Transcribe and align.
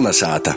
Kolnesāta! 0.00 0.54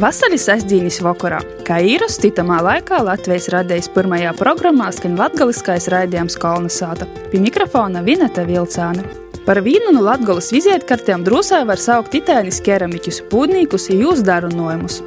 Vasaras 0.00 0.46
sestdienas 0.48 0.96
vakarā, 1.04 1.42
kā 1.66 1.76
īras 1.84 2.14
citamā 2.22 2.62
laikā 2.64 3.02
Latvijas 3.04 3.50
radijas 3.52 3.90
pirmajā 3.92 4.30
programmā 4.38 4.86
skan 4.96 5.18
latgaliskais 5.20 5.90
raidījums 5.92 6.38
Kolnesāta. 6.40 7.04
Pie 7.28 7.42
mikrofona 7.44 8.00
Vineta 8.06 8.46
Vilcāne. 8.48 9.04
Par 9.44 9.60
vienu 9.60 9.92
no 9.92 10.06
latgalas 10.06 10.48
vizietkartēm 10.56 11.26
drūsā 11.26 11.60
var 11.68 11.76
saukt 11.76 12.16
itāļus 12.16 12.62
keramiķus, 12.64 13.20
pūdnīkus 13.28 13.90
un 13.92 14.00
jūs 14.06 14.24
darunojumus. 14.24 15.02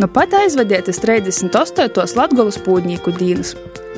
Nu 0.00 0.08
pat 0.08 0.40
aizvedieties 0.40 1.04
38. 1.04 2.16
latgalas 2.16 2.56
pūdnīku 2.64 3.12
dienas. 3.20 3.52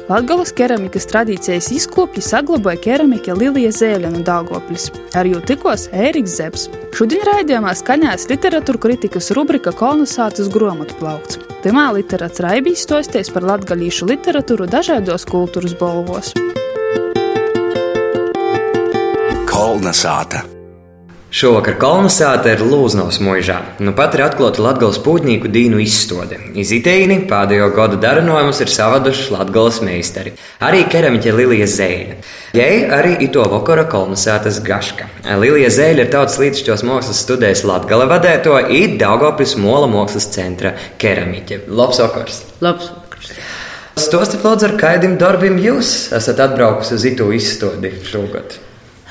Latgalas 0.06 0.52
keramikas 0.54 1.08
tradīcijas 1.10 1.66
izkopji 1.74 2.22
saglabāja 2.22 2.78
keramika 2.84 3.34
Lilija 3.34 3.72
Zēļa 3.74 4.12
no 4.14 4.20
Daugopļas. 4.26 4.86
Ar 5.18 5.26
jū 5.26 5.40
tikos 5.42 5.88
Ēriks 5.90 6.36
Zebs. 6.38 6.68
Šodien 6.94 7.26
raidījumā 7.26 7.74
skanēs 7.74 8.28
literatūra 8.30 8.84
kritikas 8.86 9.32
rubrika 9.34 9.74
Kolonizācijas 9.74 10.52
grāmatu 10.54 10.94
plaukts. 11.02 11.42
Timā 11.66 11.88
literāts 11.98 12.38
Raibīs 12.44 12.86
stosties 12.86 13.34
par 13.34 13.50
latgalīšu 13.50 14.06
literatūru 14.14 14.70
dažādos 14.70 15.26
kultūras 15.26 15.74
balvos. 15.80 16.36
Kolnesāta! 19.50 20.46
Šovakar 21.36 21.74
kolonizāta 21.76 22.54
ir 22.54 22.62
Lūznovas 22.64 23.18
mūžā. 23.20 23.58
Nu 23.84 23.92
pat 23.96 24.14
ir 24.16 24.22
atklāta 24.24 24.62
Latvijas 24.64 24.96
pūtnieku 25.04 25.50
dīnu 25.52 25.82
izstāde. 25.84 26.38
Izitīni 26.56 27.18
pēdējo 27.28 27.66
gadu 27.76 27.98
darinojumus 28.00 28.62
ir 28.64 28.70
savaduši 28.72 29.34
Latvijas 29.34 29.82
meistari. 29.84 30.32
Arī 30.64 30.86
keramiķe 30.88 31.34
Lilija 31.36 31.66
Zēļa. 31.68 32.16
Jai 32.56 32.70
arī 32.96 33.10
ito 33.26 33.44
vakara 33.52 33.84
kolonizētas 33.92 34.62
gaška. 34.64 35.10
Lilija 35.42 35.68
Zēļa 35.76 36.06
ir 36.06 36.12
tautas 36.14 36.38
līdzšķos 36.40 36.86
mākslas 36.88 37.20
studējas 37.26 37.66
Latgala 37.68 38.06
vadēto 38.14 38.56
it 38.72 38.96
Daugopis 39.02 39.58
Mola 39.60 39.90
mākslas 39.92 40.30
centra 40.32 40.72
keramiķe. 41.02 41.66
Labs 41.68 42.00
vakars! 42.00 42.46
Labs 42.64 42.88
vakars! 42.94 43.34
Stostat 44.00 44.40
lūdzu 44.40 44.70
ar 44.70 44.78
kaidim 44.80 45.20
darbiem 45.20 45.60
jūs 45.60 46.14
esat 46.16 46.40
atbraukusi 46.48 46.96
uz 46.96 47.06
itu 47.12 47.28
izstādi 47.36 47.92
šogad. 48.08 48.56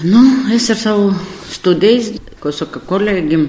Nu, 0.03 0.19
es 0.51 0.67
ar 0.69 0.75
savu 0.75 1.13
studiju, 1.47 2.17
ko 2.43 2.51
saka 2.51 2.81
kolēģim, 2.83 3.45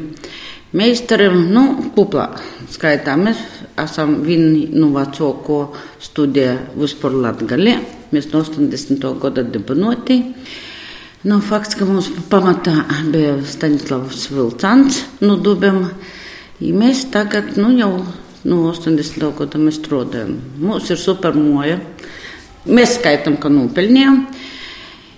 meistariem, 0.78 1.40
nu, 1.50 1.64
kuplā 1.96 2.28
skaitā. 2.70 3.16
Mēs 3.18 3.40
esam 3.82 4.20
vieni 4.22 4.68
no 4.70 4.92
vecāko 4.94 5.72
studiju 5.98 6.78
vispār 6.78 7.18
Latgalē. 7.24 7.74
Mēs 8.14 8.30
no 8.30 8.44
80. 8.46 9.10
gada 9.18 9.42
dibinoti. 9.42 10.20
Nu, 11.26 11.40
fakts, 11.42 11.74
ka 11.74 11.82
mums 11.82 12.12
pamatā 12.30 12.78
bija 13.10 13.40
Staņslavs 13.42 14.30
Vilcants 14.30 15.02
no 15.26 15.34
nu, 15.34 15.42
Dubiem. 15.42 15.82
Ja 16.62 16.74
mēs 16.78 17.08
tagad, 17.10 17.56
nu, 17.58 17.74
jau 17.74 18.04
no 18.46 18.68
80. 18.70 19.32
gada 19.34 19.66
mēs 19.66 19.82
strādājam. 19.82 20.36
Mums 20.62 20.94
ir 20.94 21.02
supermoja. 21.10 21.82
Mēs 22.70 23.00
skaitām, 23.00 23.34
ka 23.42 23.50
nopelnījām. 23.50 24.28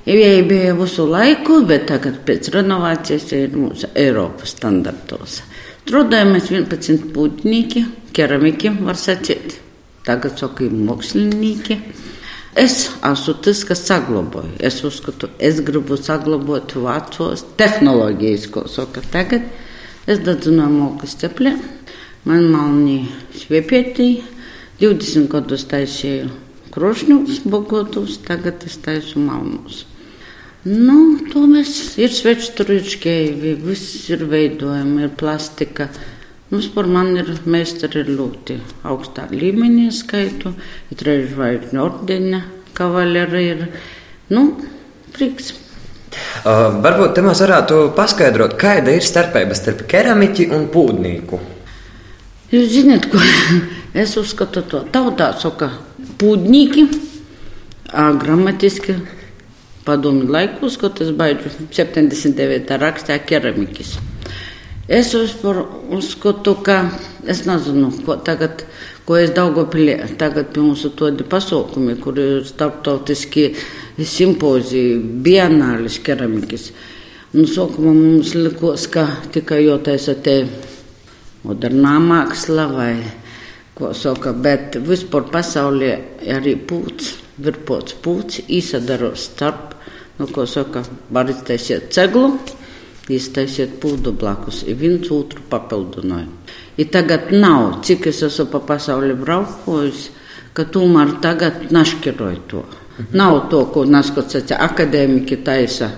Viņai 0.09 0.45
bija 0.49 0.73
visu 0.73 1.05
laiku, 1.05 1.59
bet 1.69 1.83
tagad 1.91 2.23
pēc 2.25 2.47
renovācijas 2.55 3.27
ir 3.37 3.57
mūsu 3.61 3.91
Eiropas 3.93 4.55
standartos. 4.55 5.43
Strādājamies 5.83 6.47
11 6.49 7.11
pūtnieki, 7.13 7.83
keramiki, 8.17 8.71
var 8.87 8.97
sacīt. 8.97 9.59
Tagad 10.09 10.41
sakām 10.41 10.79
mākslinieki. 10.87 11.77
Es 12.57 12.79
esmu 13.05 13.35
tas, 13.45 13.61
kas 13.69 13.85
saglabāju. 13.85 14.55
Es 14.65 14.81
uzskatu, 14.89 15.29
es 15.37 15.61
gribu 15.61 16.01
saglabāt 16.01 16.73
vecos 16.73 17.45
tehnoloģijas, 17.61 18.49
ko 18.55 18.65
saka 18.65 19.05
tagad. 19.13 19.45
Es 20.09 20.25
dedzinu 20.25 20.71
mokas 20.73 21.19
ceplē, 21.21 21.53
man 22.25 22.49
malni 22.49 23.03
šviepietī, 23.37 24.23
20 24.81 25.29
gadus 25.37 25.69
taisīju 25.69 26.33
krošņus, 26.73 27.45
bogotus, 27.45 28.17
tagad 28.25 28.65
es 28.65 28.81
taisu 28.81 29.21
malnus. 29.21 29.85
Nu, 30.69 31.17
to 31.31 31.47
mēs 31.49 31.71
ir 32.03 32.13
sveču 32.13 32.51
turīšķēji, 32.59 33.53
viss 33.63 34.09
ir 34.13 34.25
veidojumi, 34.29 35.07
ir 35.07 35.13
plastika. 35.17 35.87
Mums 36.51 36.67
par 36.75 36.89
mani 36.91 37.23
ir 37.23 37.31
meistari 37.49 38.03
ir 38.03 38.11
ļoti 38.19 38.59
augstā 38.89 39.29
līmenī 39.31 39.87
skaitu, 39.95 40.53
ir 40.93 41.05
reiz 41.07 41.31
zvaigžņu 41.33 41.81
ordeņa, 41.85 42.41
kavaleri 42.77 43.43
ir, 43.47 43.65
nu, 44.35 44.45
prieks. 45.17 45.55
Uh, 46.43 46.81
varbūt 46.85 47.15
te 47.17 47.25
mēs 47.25 47.41
varētu 47.45 47.83
paskaidrot, 47.97 48.57
kāda 48.61 48.97
ir 48.97 49.05
starpība 49.07 49.57
starp 49.57 49.87
keramiķi 49.89 50.51
un 50.57 50.67
pūdnīku. 50.73 51.39
Jūs 52.53 52.73
zināt, 52.75 53.09
ko 53.13 53.23
es 54.03 54.17
uzskatu 54.21 54.67
to 54.69 54.83
tautā, 54.93 55.31
saka, 55.41 55.71
pūdnīki, 56.21 56.89
gramatiski 58.25 58.99
padomju 59.89 60.29
laikos, 60.29 60.77
kad 60.81 61.01
es 61.01 61.15
baidžu 61.17 61.55
79. 61.73 62.77
rakstā 62.83 63.17
keramikas. 63.25 63.97
Es 64.89 65.11
uzskatu, 65.13 66.55
ka 66.65 66.79
es 67.29 67.43
nezinu, 67.45 67.91
ko 68.07 68.17
tagad, 68.25 68.63
ko 69.05 69.19
es 69.21 69.35
Daugopilī, 69.37 69.99
tagad 70.21 70.49
pie 70.55 70.63
mums 70.65 70.87
ir 70.89 70.95
tādi 70.97 71.27
pasaukumi, 71.29 71.99
kur 72.01 72.17
ir 72.17 72.47
starptautiski 72.49 73.51
simpoziji, 74.01 74.97
bienālis 75.25 76.01
keramikas. 76.05 76.71
Nu, 77.35 77.45
sākumā 77.45 77.93
mums 77.93 78.33
likos, 78.33 78.87
ka 78.89 79.05
tikai 79.35 79.61
jau 79.67 79.77
taisa 79.85 80.17
te 80.25 80.39
modernā 81.45 81.99
māksla 82.01 82.69
vai 82.73 82.93
ko 83.77 83.93
saka, 83.93 84.33
bet 84.33 84.81
vispār 84.89 85.29
pasaulē 85.33 85.95
arī 86.33 86.57
pūts, 86.69 87.13
virpots 87.45 88.01
pūts, 88.01 88.41
īsadaros 88.49 89.29
starp 89.35 89.78
nu, 90.19 90.27
ko 90.27 90.47
saka, 90.47 90.83
var 91.11 91.31
iztaisiet 91.31 91.93
ceglu, 91.95 92.33
iztaisiet 93.09 93.79
pūdu 93.81 94.13
blakus, 94.19 94.63
ir 94.69 94.77
viens 94.77 95.11
otru 95.15 95.45
papildināju. 95.51 96.29
I 96.79 96.87
tagad 96.93 97.33
nav, 97.33 97.81
cik 97.87 98.11
es 98.11 98.23
esmu 98.27 98.49
pa 98.53 98.61
pasauli 98.73 99.15
braukojusi, 99.19 100.11
ka 100.53 100.67
tomēr 100.75 101.19
tagad 101.23 101.71
naškiroju 101.71 102.45
to. 102.51 102.65
Mhm. 102.99 103.17
Nav 103.17 103.49
to, 103.51 103.65
ko 103.73 103.85
naskots 103.85 104.35
akadēmiki 104.51 105.43
taisa 105.45 105.91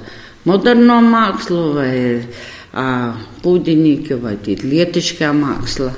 moderno 0.45 1.01
mākslu 1.01 1.65
vai 1.75 1.95
a, 2.73 2.85
pūdinīki 3.43 4.21
vai 4.21 4.37
lietiškā 4.45 5.33
māksla. 5.37 5.91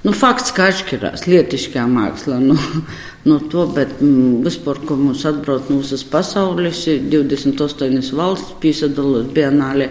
Nu, 0.00 0.14
fakts, 0.16 0.54
ka 0.56 0.70
atšķirās 0.70 1.26
lietiškā 1.28 1.82
māksla 1.84 2.38
no, 2.40 2.56
no 3.28 3.36
to, 3.52 3.66
bet 3.74 3.98
mm, 4.00 4.40
vispār, 4.46 4.80
ko 4.88 4.96
mums 4.96 5.26
atbrauc 5.28 5.68
no 5.68 5.82
visas 5.82 6.06
pasaules, 6.08 6.86
28 7.12 8.14
valsts 8.16 8.54
piesadalās 8.62 9.28
bienālē, 9.36 9.90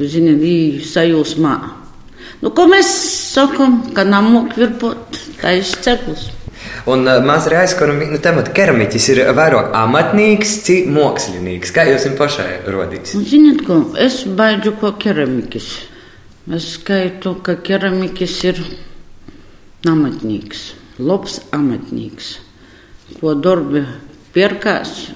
jūs 0.00 0.14
zināt, 0.14 0.40
viņi 0.40 0.84
sajūsmā. 0.88 1.56
Nu, 2.42 2.50
ko 2.56 2.64
mēs 2.70 2.88
sakam, 3.34 3.82
ka 3.94 4.06
namok 4.08 4.56
virpot, 4.56 5.18
tā 5.42 5.58
ir 5.58 5.68
ceklus. 5.84 6.30
Un 6.88 7.04
uh, 7.06 7.20
mēs 7.22 7.44
arī 7.46 7.58
aizskaram 7.60 8.00
vienu 8.00 8.18
tematu. 8.22 8.54
Keramiķis 8.56 9.08
ir 9.12 9.20
vairāk 9.36 9.74
amatnieks, 9.78 10.56
cik 10.66 10.88
mākslinieks. 10.90 11.74
Kā 11.74 11.84
jūs 11.86 12.06
viņam 12.06 12.16
pašai 12.18 12.48
rodīs? 12.72 13.12
Un, 13.18 13.26
ziniet, 13.28 13.62
ko 13.66 13.78
es 14.00 14.22
baidžu, 14.38 14.74
ko 14.80 14.94
keramiķis. 15.02 15.68
Es 16.56 16.72
skaitu, 16.78 17.36
ka 17.44 17.58
keramiķis 17.62 18.38
ir 18.48 18.62
amatnieks, 19.88 20.72
labs 20.98 21.40
amatnieks, 21.52 22.36
ko 23.20 23.34
darbi 23.34 23.82
pierkās, 24.34 25.08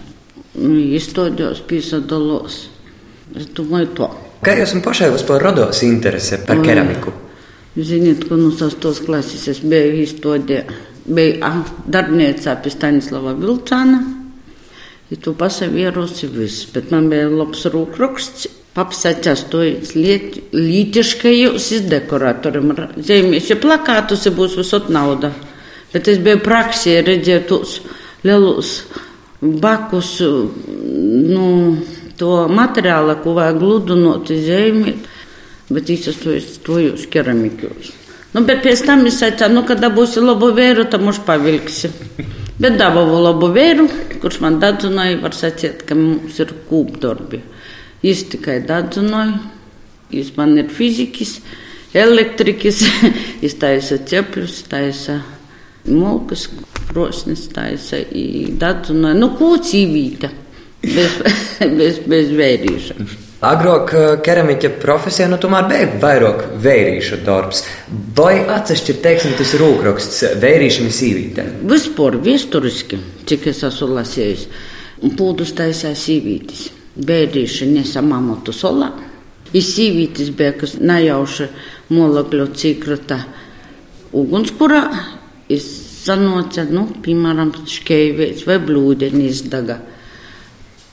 nu, 0.59 0.75
izstādījos, 0.97 1.63
pīsadalos. 1.69 2.59
Es 3.37 3.49
domāju, 3.57 3.93
to. 3.99 4.11
Kā 4.47 4.57
jūs 4.59 4.75
pašai 4.85 5.13
vispār 5.15 5.43
rados 5.43 5.83
interese 5.87 6.39
par 6.47 6.61
keramiku? 6.65 7.13
Ziniet, 7.77 8.25
ka 8.29 8.37
no 8.41 8.53
6. 8.57 8.85
klases 9.05 9.49
es 9.53 9.61
biju 9.61 9.99
izstādē, 10.01 10.63
biju 11.05 11.51
darbniecā 11.93 12.55
pie 12.63 12.73
Stanislava 12.73 13.35
Vilcāna. 13.37 14.01
Ja 15.11 15.19
tu 15.23 15.37
pasavierosi 15.39 16.27
viss, 16.33 16.65
bet 16.73 16.91
man 16.91 17.11
bija 17.13 17.29
labs 17.31 17.67
rūkraksts, 17.71 18.49
Papsacās 18.77 19.47
to 19.49 19.63
lītiškajos 20.53 21.71
izdekoratoriem. 21.79 22.75
Zīmēšu 23.01 23.57
plakātus, 23.63 24.27
ja 24.29 24.35
būs 24.37 24.59
visot 24.59 24.91
nauda. 24.93 25.33
Bet 25.95 26.11
es 26.13 26.21
biju 26.21 26.43
praksē, 26.45 26.99
redzēju 27.07 27.45
tos 27.49 27.79
lielus 28.27 28.73
bakus, 29.41 30.19
nu, 30.21 31.47
to 32.21 32.33
materiālu, 32.53 33.17
ko 33.25 33.37
vajag 33.39 33.61
gludinot, 33.63 34.33
zīmēt. 34.49 35.13
Bet 35.73 35.89
īstenībā 35.91 36.23
to 36.23 36.35
es 36.37 36.59
tojos 36.63 37.09
keramikos. 37.11 37.91
Nu, 38.37 38.45
bet 38.45 38.61
pēc 38.63 38.85
tam 38.85 39.07
es 39.09 39.17
teicu, 39.23 39.49
nu, 39.51 39.65
kad 39.67 39.81
dabūsi 39.81 40.21
labu 40.21 40.53
vēru, 40.55 40.85
tad 40.93 41.01
mums 41.03 41.23
pavilksi. 41.25 41.91
Bet 42.61 42.77
dabūju 42.77 43.19
labu 43.25 43.49
vēru, 43.53 43.89
kurš 44.21 44.43
man 44.45 44.61
dadzināja, 44.61 45.19
var 45.23 45.35
sacīt, 45.37 45.87
ka 45.89 45.97
mums 45.97 46.37
ir 46.45 46.53
kūpdarbi. 46.69 47.41
Jis 48.07 48.27
tikai 48.31 48.61
dadzinoja, 48.63 49.41
jis 50.15 50.31
man 50.37 50.55
ir 50.61 50.69
fizikis, 50.71 51.41
elektrikas, 51.97 52.85
iztaisa 53.45 53.99
cepļus, 54.11 54.61
taisa 54.71 55.21
mulkas, 55.91 56.49
krosnes, 56.91 57.47
taisa 57.55 58.03
dadzuna, 58.61 59.15
nu, 59.19 59.33
kūcīvīta, 59.39 60.31
bez, 60.87 61.17
bez, 61.79 62.03
bez 62.07 62.35
vērīša. 62.37 62.99
Agrāk 63.47 63.91
keramiķa 64.25 64.71
profesija 64.81 65.27
nu, 65.29 65.37
tomēr 65.41 65.67
bija 65.69 65.89
vairāk 66.01 66.47
vērīšu 66.63 67.19
darbs. 67.27 67.67
Vai 68.17 68.39
atsevišķi 68.41 68.95
ir 68.95 69.03
teiksim, 69.05 69.35
tas 69.37 69.53
rūkraksts 69.61 70.23
vērīšana 70.41 70.95
sīvītēm? 70.97 71.53
Vispār 71.69 72.17
vēsturiski, 72.25 73.03
cik 73.29 73.51
es 73.53 73.61
esmu 73.69 73.93
lasījis, 73.99 74.49
pūdus 75.19 75.53
taisā 75.59 75.93
sīvītis. 75.99 76.71
Vērīšana 76.97 77.83
nesamamotu 77.83 78.55
solā. 78.57 78.89
Ir 79.53 79.63
sīvītis 79.63 80.33
bija, 80.37 80.55
kas 80.59 80.77
nejauši 80.81 81.49
molekļu 81.95 82.47
cikrata 82.57 83.21
ugunskurā. 84.17 84.83
Izsanoca, 85.53 86.65
nu, 86.73 86.89
piemēram, 87.05 87.53
škeivīts 87.71 88.47
vai 88.49 88.59
blūdenis 88.63 89.45
daga. 89.53 89.79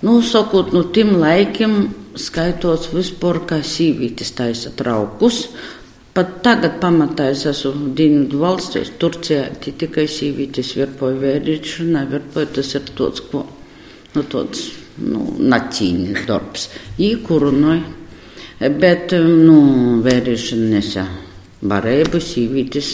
Nu, 0.03 0.19
sakot, 0.21 0.73
no 0.75 0.83
tiem 0.93 1.15
laikiem 1.21 1.77
skaitos 2.19 2.89
vispār 2.93 3.39
kā 3.47 3.61
sīvītis 3.65 4.35
taisa 4.37 4.73
traukus. 4.77 5.47
Pat 6.13 6.35
tagad 6.45 6.77
pamatā 6.83 7.31
es 7.33 7.47
esmu 7.49 7.89
Dienvidu 7.97 8.43
valstīs, 8.43 8.91
Turcijā, 9.01 9.47
tikai 9.63 10.05
sīvītis 10.05 10.75
virpoja 10.77 11.17
vērīšana, 11.23 12.03
virpoja 12.11 12.51
tas 12.59 12.69
ir 12.77 12.85
tāds, 12.93 13.23
ko, 13.31 13.47
nu, 14.13 14.25
tāds, 14.29 14.67
nu, 15.01 15.25
nacīnis 15.39 16.25
darbs. 16.27 16.67
Īkurunoja, 17.01 18.69
bet, 18.79 19.15
nu, 19.17 19.59
vērīšana 20.05 20.73
nesā. 20.75 21.05
Varēja 21.63 22.19
sīvītis, 22.19 22.91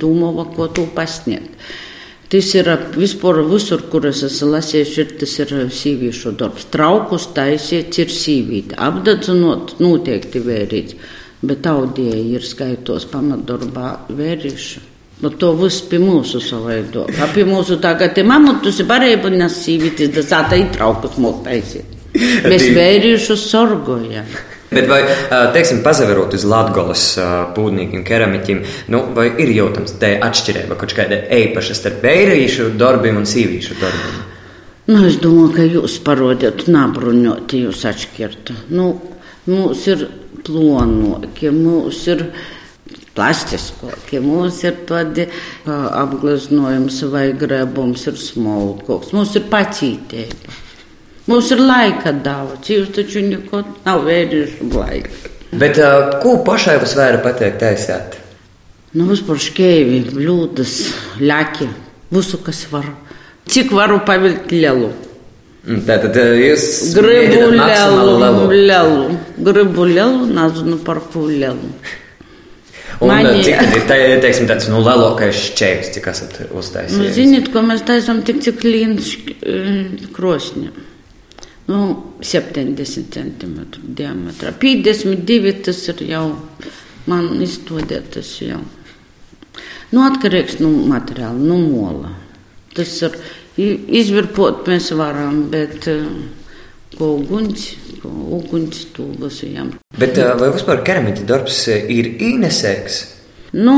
domāva, 0.00 0.48
ko 0.56 0.66
tu 0.74 0.88
pasniegt. 0.94 1.54
Tas 2.30 2.52
ir 2.54 2.68
vispār 2.94 3.40
visur, 3.48 3.88
kur 3.90 4.04
es 4.06 4.20
esmu 4.22 4.52
lasījis, 4.52 4.92
ir 5.02 5.14
tas 5.18 5.32
ir 5.42 5.54
sīvīšu 5.74 6.34
darbs. 6.38 6.68
Traukus 6.70 7.26
taisiet 7.34 7.98
ir 7.98 8.12
sīvīti, 8.14 8.78
apdedzinot 8.78 9.80
noteikti 9.82 10.42
vērīts, 10.44 10.94
bet 11.42 11.66
audija 11.66 12.20
ir 12.36 12.46
skaitos 12.46 13.08
pamatdarbā 13.10 13.90
vērīšu. 14.14 14.89
Nu, 15.20 15.30
to 15.36 15.52
viss 15.58 15.82
pie 15.84 15.98
mūsu 16.00 16.40
savaido. 16.40 17.04
Kā 17.12 17.28
pie 17.34 17.44
mūsu 17.48 17.76
tagad 17.82 18.16
ir 18.16 18.28
mamutus, 18.28 18.78
ir 18.80 18.88
barība 18.88 19.28
nes 19.32 19.58
sīvītis, 19.66 20.14
tas 20.16 20.30
tā 20.48 20.56
ir 20.56 20.70
traukus 20.72 21.18
mūk 21.20 21.42
taisiet. 21.44 21.98
Mēs 22.48 22.70
vērīšu 22.74 23.36
sorgojam. 23.38 24.30
Bet 24.70 24.86
vai, 24.86 25.00
teiksim, 25.54 25.80
pazaverot 25.82 26.34
uz 26.38 26.44
Latvijas 26.46 27.04
pūdniekiem, 27.56 28.04
keramiķiem, 28.06 28.60
nu, 28.94 29.02
vai 29.16 29.26
ir 29.42 29.50
jūtams 29.50 29.96
tā 29.98 30.12
atšķirība 30.22 30.78
kaut 30.78 30.94
kāda 30.94 31.24
īpaša 31.40 31.76
starp 31.76 32.04
vērīšu 32.06 32.68
darbiem 32.78 33.18
un 33.18 33.26
sīvīšu 33.26 33.78
darbiem? 33.80 34.20
Nu, 34.90 35.02
es 35.06 35.18
domāju, 35.22 35.50
ka 35.54 35.66
jūs 35.66 35.98
parodiet, 36.06 36.64
nabruņot, 36.70 37.52
jūs 37.66 37.82
atšķirtu. 37.90 38.56
Nu, 38.74 38.88
mums 39.50 39.84
ir 39.90 40.06
plonoki, 40.46 41.50
mums 41.54 42.00
ir 42.10 42.24
plastiskoki, 43.16 44.20
mums 44.22 44.62
ir 44.66 44.80
tādi 44.88 45.26
apgleznojums 45.66 47.02
vai 47.12 47.30
grebums, 47.38 48.06
ir 48.10 48.18
smolkoks, 48.20 49.14
mums 49.16 49.34
ir 49.38 49.48
pacītība. 49.50 50.58
Mums 51.30 51.50
ir 51.54 51.60
laika 51.62 52.14
daudz, 52.24 52.70
jūs 52.72 52.88
taču 52.96 53.20
neko 53.22 53.60
nav 53.84 54.06
vērījuši 54.06 54.70
laika. 54.72 55.30
Bet 55.60 55.78
uh, 55.82 56.16
ko 56.22 56.38
pašai 56.46 56.78
jūs 56.78 56.96
varat 56.98 57.22
pateikt, 57.22 57.60
taisāt? 57.62 58.16
Nu, 58.94 59.04
vispār 59.10 59.38
škēvi, 59.38 60.00
bļūdas, 60.10 60.74
ļaki, 61.22 61.68
visu, 62.14 62.40
kas 62.46 62.64
var. 62.72 62.88
Cik 63.50 63.70
varu 63.74 64.00
pavilkt 64.06 64.50
lielu? 64.54 64.90
Tātad 65.86 66.16
jūs 66.40 66.64
gribu 66.96 67.50
lielu, 67.52 68.14
lielu, 68.50 69.00
gribu 69.50 69.86
lielu, 69.90 70.26
nezinu 70.34 70.78
par 70.86 71.02
ko 71.12 71.26
lielu. 71.28 71.70
Un 73.00 73.08
Mani... 73.08 73.40
cik 73.46 73.56
tad 73.56 73.76
ir 73.78 73.86
tā, 73.88 73.96
teiksim, 74.20 74.48
tāds 74.50 74.68
nu, 74.68 74.82
lielākais 74.84 75.38
šķērs, 75.46 75.94
cik 75.94 76.08
esat 76.12 76.38
uztaisījis? 76.52 77.00
Nu, 77.00 77.12
ziniet, 77.16 77.48
ko 77.54 77.62
mēs 77.64 77.86
taisām 77.88 78.20
tik 78.26 78.42
cik 78.44 78.64
līnš 78.66 79.14
krosņiem 80.16 80.88
nu, 81.70 82.02
70 82.20 83.12
centimetru 83.14 83.82
diametrā. 83.84 84.52
52 84.58 85.52
tas 85.64 85.80
ir 85.92 86.02
jau 86.10 86.24
man 87.10 87.30
izstudētas 87.42 88.32
jau. 88.42 88.60
Nu, 89.90 90.02
atkarīgs 90.06 90.58
no 90.60 90.70
nu, 90.70 90.88
materiāla, 90.90 91.38
no 91.38 91.58
nu, 91.58 91.70
mola. 91.70 92.12
Tas 92.74 92.92
ir 93.02 93.16
izvirpot 94.00 94.66
mēs 94.70 94.90
varam, 94.98 95.44
bet 95.52 95.88
eh, 95.90 96.04
ko 96.39 96.39
uguns, 96.98 97.74
ko 98.02 98.10
uguns 98.38 98.86
tūbasījām. 98.96 99.74
Bet 99.98 100.18
eh, 100.18 100.32
vai 100.40 100.50
vispār 100.54 100.82
keramiķa 100.86 101.26
darbs 101.28 101.62
eh, 101.70 101.86
ir 101.92 102.14
īnesēks? 102.18 103.00
Nu, 103.52 103.76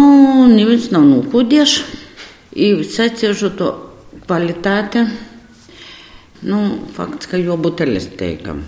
neviens 0.53 0.91
nav 0.93 1.05
nokūdies. 1.09 1.79
Īvis 2.53 2.97
seciežu 2.99 3.53
to 3.57 3.71
kvalitāti. 4.27 5.05
Nu, 6.49 6.59
fakts, 6.93 7.29
ka 7.31 7.41
jābūt 7.41 7.85
elastīgam. 7.87 8.65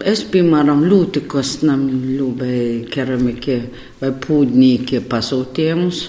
Es, 0.00 0.22
piemēram, 0.24 0.84
ļoti 0.88 1.24
kostam 1.28 1.82
ļūbēju 1.90 2.84
keramikie 2.92 3.58
vai 4.00 4.12
pūdnīkie 4.16 5.02
pasūtījumus, 5.10 6.04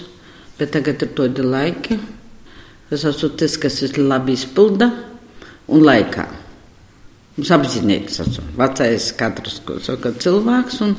bet 0.60 0.72
tagad 0.76 1.04
ir 1.04 1.12
tādi 1.18 1.44
laiki, 1.44 1.98
kas 2.92 3.04
esmu 3.10 3.34
tas, 3.40 3.58
kas 3.60 3.82
ir 3.88 4.00
labi 4.00 4.38
izpilda 4.38 4.92
un 5.68 5.84
laikā. 5.84 6.41
Mums 7.42 7.50
apzināties, 7.56 8.38
vecais 8.54 9.06
katrs, 9.18 9.56
saka 9.82 10.12
cilvēks, 10.22 10.76
un, 10.86 10.92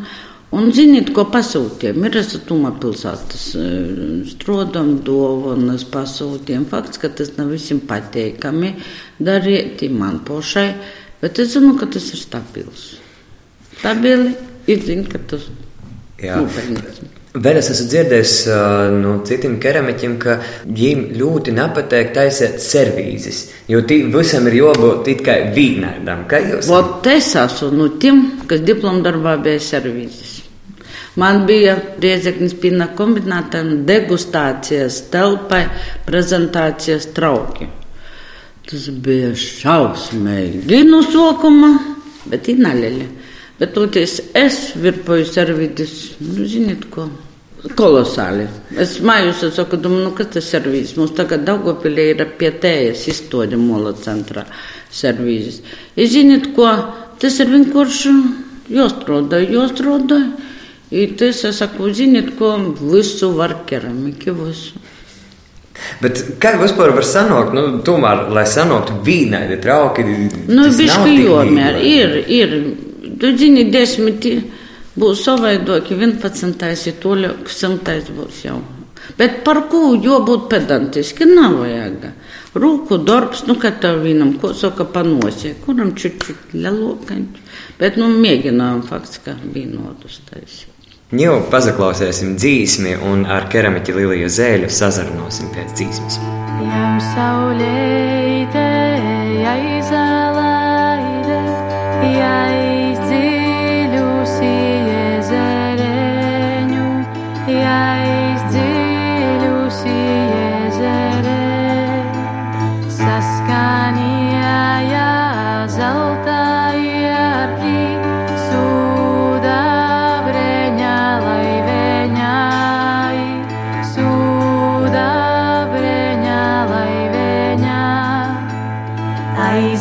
Un 0.52 0.66
ziniet, 0.76 1.08
ko 1.16 1.22
pasūtījām? 1.32 2.02
Ir 2.04 2.16
esatuma 2.20 2.74
pilsētas 2.76 3.44
strodam, 4.34 4.90
dovanas 5.06 5.86
pasūtījām. 5.88 6.66
Fakts, 6.68 7.00
ka 7.00 7.08
tas 7.08 7.30
nav 7.38 7.54
visiem 7.54 7.80
pateikami 7.88 8.74
darīt 9.16 9.86
man 9.96 10.20
pašai, 10.28 10.66
bet 11.24 11.40
es 11.40 11.54
zinu, 11.54 11.72
ka 11.80 11.88
tas 11.96 12.10
ir 12.12 12.20
stabils. 12.20 12.84
Stabili 13.78 14.37
ir 14.68 14.84
zinu, 14.84 15.08
ka 15.08 15.25
tas 15.32 15.49
nopelnīts. 16.20 17.22
Vēl 17.32 17.56
es 17.56 17.70
esmu 17.72 17.86
dzirdējis 17.88 18.32
no 19.00 19.12
citiem 19.24 19.54
keramiķiem, 19.60 20.18
ka 20.20 20.34
viņiem 20.66 21.04
ļoti 21.16 21.54
nepatīk 21.56 22.10
taisīt 22.12 22.58
servīzes, 22.60 23.38
jo 23.72 23.80
visam 24.12 24.50
ir 24.50 24.58
jābūt 24.58 25.00
tikai 25.06 25.38
vīnēdam. 25.56 26.26
Kā 26.28 26.42
jūs? 26.44 26.68
Vot 26.68 27.08
es 27.08 27.30
esmu 27.40 27.70
no 27.72 27.88
tiem, 27.96 28.20
kas 28.50 28.60
diplomdarbā 28.68 29.38
bija 29.40 29.62
servīzes. 29.64 30.42
Man 31.16 31.46
bija 31.48 31.78
Riezeknis 32.00 32.52
pina 32.60 32.90
kombināta 32.96 33.64
degustācijas 33.64 35.00
telpai, 35.12 35.64
prezentācijas 36.04 37.10
trauki. 37.16 37.68
Tas 38.68 38.90
bija 38.92 39.32
šausmīgi 39.36 40.84
no 40.84 41.00
sokuma, 41.04 41.74
bet 42.28 42.52
ir 42.52 42.60
naļaļa. 42.60 43.10
Bet 43.61 43.75
toties 43.76 44.18
es 44.38 44.73
virpoju 44.80 45.26
servīdis, 45.28 45.92
nu, 46.25 46.47
ziniet 46.49 46.87
ko, 46.90 47.06
kolosāli. 47.78 48.49
Es 48.80 48.97
mājos, 49.04 49.42
es 49.47 49.56
saku, 49.59 49.78
domāju, 49.80 50.09
nu, 50.09 50.14
kas 50.18 50.32
tas 50.35 50.50
servīzis? 50.54 50.97
Mums 50.99 51.14
tagad 51.18 51.44
Daugopilī 51.47 52.09
ir 52.14 52.25
pie 52.38 52.50
tējas 52.62 53.06
izstodi 53.12 53.59
mola 53.61 53.94
centrā 53.99 54.47
servīzis. 54.92 55.62
Ja 55.97 56.09
ziniet 56.11 56.50
ko, 56.56 56.68
tas 57.23 57.38
ir 57.42 57.52
vienkārši 57.52 58.14
jāstrādā, 58.73 59.42
jāstrādā. 59.47 60.23
I 60.92 61.06
tas, 61.16 61.44
es 61.49 61.62
saku, 61.62 61.88
ziniet, 61.97 62.35
ko 62.37 62.56
visu 62.80 63.30
var 63.37 63.62
keramika, 63.68 64.35
visu. 64.37 64.80
Bet 66.02 66.21
kā 66.42 66.52
vispār 66.61 66.92
var 66.94 67.06
sanākt, 67.06 67.54
nu, 67.56 67.80
tomēr, 67.87 68.26
lai 68.35 68.44
sanāktu 68.47 68.99
vīnaidi 69.06 69.56
trauki? 69.62 70.04
Nu, 70.50 70.68
bišķi 70.68 71.14
jomēr, 71.25 71.78
ir, 71.80 72.18
ir. 72.26 72.56
Tu 72.59 72.91
zini, 73.38 73.69
desmiti 73.71 74.37
būs 74.99 75.25
savaidoki, 75.25 75.95
11. 75.97 76.71
ir 76.91 76.97
toļāk, 77.02 77.49
100. 77.49 77.99
būs 78.17 78.45
jau. 78.47 78.61
Bet 79.19 79.43
par 79.47 79.64
ko 79.71 79.93
jābūt 79.99 80.49
pedantiski, 80.50 81.26
nav 81.29 81.59
vajag. 81.61 82.11
Rūku 82.52 82.99
darbs, 83.07 83.47
nu, 83.49 83.57
kā 83.61 83.73
tev 83.81 84.02
vienam, 84.05 84.35
ko 84.41 84.52
saka 84.57 84.85
panosie, 84.85 85.55
kuram 85.64 85.95
čučut 85.97 86.52
lelokaņš. 86.52 87.41
Bet, 87.81 87.97
nu, 88.00 88.11
mēģinājām 88.12 88.85
fakts, 88.87 89.23
ka 89.25 89.37
bija 89.43 89.73
nodus 89.73 90.21
taisīt. 90.29 90.69
Jau 91.12 91.35
pazaklausīsim 91.52 92.38
dzīsmi 92.41 92.95
un 93.09 93.26
ar 93.29 93.50
keramiķi 93.52 93.97
Liliju 93.99 94.31
Zēļu 94.33 94.71
sazarnosim 94.73 95.50
pēc 95.52 95.75
dzīsmes. 95.76 96.17
Jau 96.62 96.95
saulēte, 97.11 98.64
aizalaide, 99.52 100.12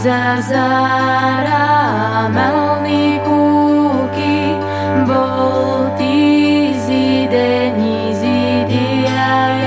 za 0.01 0.41
zára 0.41 2.25
malný 2.34 3.22
kúky 3.22 4.58
bol 5.05 5.93
ty 5.93 6.74
zidení 6.74 8.10
zidia 8.17 9.62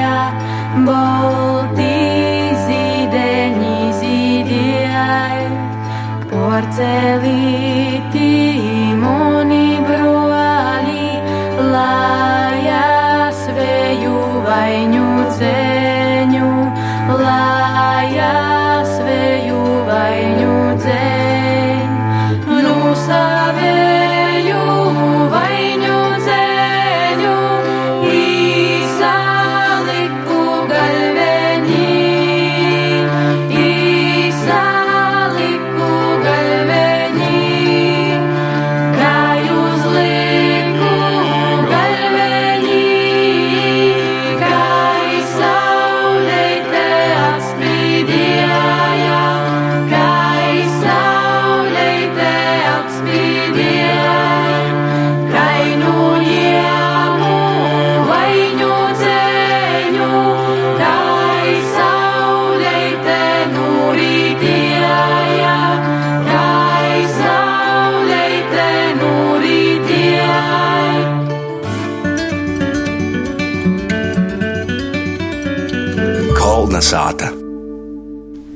porcelín 6.27 7.74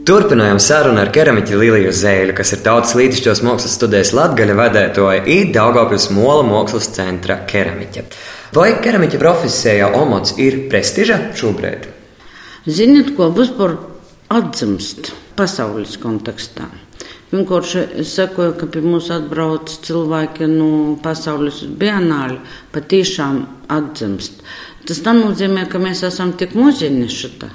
Turpinājām 0.09 0.57
sarunu 0.57 1.03
ar 1.03 1.11
keramiķi 1.12 1.57
Liliju 1.61 1.91
Zēļu, 1.93 2.33
kas 2.38 2.55
ir 2.55 2.62
tautas 2.65 2.95
lītišķos 2.97 3.43
mākslas 3.45 3.75
studijas 3.77 4.15
Latgaļa 4.17 4.55
vadētoja 4.57 5.27
īd 5.35 5.50
Daugavpils 5.53 6.07
Mola 6.17 6.47
mākslas 6.49 6.88
centra 6.97 7.37
keramiķa. 7.50 8.07
Vai 8.57 8.71
keramiķa 8.81 9.21
profesijā 9.21 9.91
omots 9.99 10.33
ir 10.41 10.57
prestiža 10.73 11.19
šobrīd? 11.37 11.85
Ziniet, 12.65 13.12
ko 13.19 13.29
vispār 13.37 13.77
atzimst 14.33 15.12
pasaules 15.37 15.99
kontekstā? 16.00 16.71
Vienkārši 17.29 17.85
es 18.00 18.17
sakoju, 18.17 18.57
ka 18.57 18.73
pie 18.73 18.81
mums 18.88 19.12
atbrauc 19.12 19.77
cilvēki 19.85 20.49
no 20.49 20.73
pasaules 21.05 21.61
uz 21.69 21.77
bienāli, 21.85 22.41
patiešām 22.73 23.45
atzimst. 23.77 24.41
Tas 24.88 25.05
nenozīmē, 25.05 25.69
ka 25.69 25.85
mēs 25.85 26.07
esam 26.09 26.33
tik 26.33 26.57
muziņi 26.57 27.12
šitā. 27.12 27.53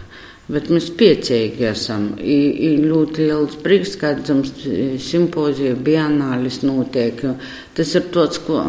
Bet 0.52 0.68
mēs 0.68 0.90
priecīgi 1.00 1.64
esam. 1.70 2.10
Ir 2.20 2.82
ļoti 2.84 3.30
liels 3.30 3.56
prieks, 3.64 3.94
ka 4.00 4.12
dzimst 4.18 4.66
simpozija, 5.00 5.78
bienālis 5.80 6.60
notiek. 6.68 7.22
Tas 7.78 7.94
ir 7.96 8.10
tāds, 8.12 8.42
ko 8.44 8.60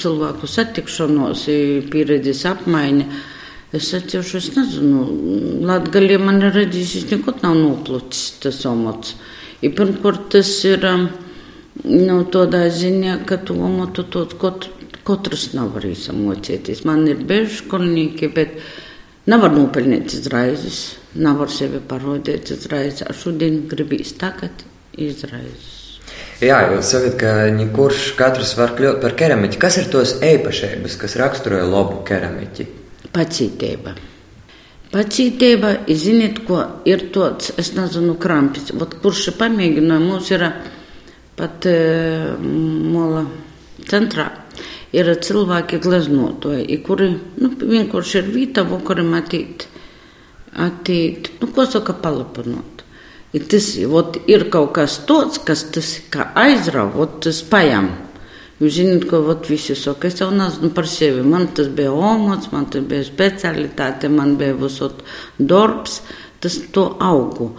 cilvēku 0.00 0.48
satikšanos, 0.48 1.44
pieredzes 1.92 2.46
apmaiņa. 2.48 3.20
Es 3.76 3.92
atceros, 3.94 4.32
es 4.34 4.48
nezinu, 4.56 5.04
Latgalī 5.68 6.16
man 6.18 6.40
ir 6.42 6.56
redzējis, 6.56 6.96
es 7.04 7.10
nekot 7.12 7.44
nav 7.44 7.54
noplūcis 7.54 8.40
tas 8.42 8.64
omots. 8.66 9.12
Ir 9.62 9.76
pirmkārt, 9.78 10.24
tas 10.32 10.48
ir 10.66 10.82
nu, 10.88 12.16
tādā 12.32 12.64
ziņā, 12.72 13.20
ka 13.28 13.38
tu 13.44 13.60
omotu 13.60 14.08
tot, 14.10 14.34
kot, 14.40 14.66
katrs 15.06 15.50
nav 15.54 15.76
arī 15.78 15.92
samocēties. 15.94 16.82
Man 16.88 17.04
ir 17.12 17.22
bežu 17.28 17.60
skolnieki, 17.60 18.32
bet 18.34 18.56
nevar 19.26 19.52
nopelnīt 19.52 20.14
izraizes 20.16 21.00
nevar 21.18 21.50
sevi 21.50 21.80
parādīt 21.88 22.52
uzreiz. 22.54 23.02
Šodien 23.16 23.64
gribīs 23.70 24.14
tagad 24.18 24.64
izraizes. 24.98 25.78
Jā, 26.40 26.60
jūs 26.72 26.90
sakat, 26.94 27.16
ka 27.20 27.32
kurš 27.74 28.12
katrs 28.18 28.54
var 28.58 28.72
kļūt 28.78 29.00
par 29.02 29.16
keramiķi. 29.18 29.58
Kas 29.60 29.76
ir 29.80 29.90
tos 29.92 30.16
īpašības, 30.24 30.96
kas 31.00 31.18
raksturoja 31.20 31.66
labu 31.68 32.00
keramiķi? 32.08 32.66
Pacītība. 33.12 33.94
Pacītība, 34.90 35.74
ziniet, 35.86 36.40
ko 36.48 36.62
ir 36.88 37.10
tāds, 37.14 37.52
es 37.60 37.74
nezinu, 37.76 38.16
krampis. 38.20 38.72
Vat, 38.78 38.96
kurš 39.02 39.28
pamēģināja, 39.38 40.02
mums 40.02 40.30
ir 40.32 40.46
pat 41.38 41.68
e, 41.68 41.76
mola 42.40 43.22
centrā, 43.90 44.26
ir 44.92 45.10
cilvēki 45.26 45.78
gleznotoji, 45.82 46.80
kuri 46.86 47.12
nu, 47.38 47.52
vienkārši 47.54 48.18
ir 48.22 48.32
vīta, 48.34 48.64
kuri 48.86 49.06
matīt 49.06 49.68
attīt, 50.56 51.30
nu, 51.40 51.48
ko 51.54 51.66
saka, 51.68 51.94
palapinot. 51.94 52.84
Ja 53.30 53.42
tas 53.46 53.72
ot, 53.86 54.18
ir 54.30 54.48
kaut 54.50 54.72
kas 54.74 54.98
tāds, 55.06 55.38
kas 55.46 55.68
tas 55.74 55.92
kā 56.10 56.30
aizrauga, 56.38 57.06
tas 57.26 57.42
pajām. 57.46 57.90
Jūs 58.60 58.74
zināt, 58.76 59.06
ko 59.08 59.22
ot, 59.30 59.46
visi 59.48 59.76
saka, 59.78 60.10
es 60.10 60.18
jau 60.20 60.28
nezinu 60.34 60.72
par 60.76 60.88
sevi. 60.90 61.22
Man 61.24 61.46
tas 61.56 61.70
bija 61.72 61.94
omots, 61.94 62.50
man 62.52 62.66
tas 62.72 62.84
bija 62.84 63.06
specialitāte, 63.06 64.10
man 64.12 64.34
bija 64.40 64.58
visot 64.58 65.04
darbs, 65.38 66.00
tas 66.42 66.58
to 66.74 66.90
augu. 67.00 67.52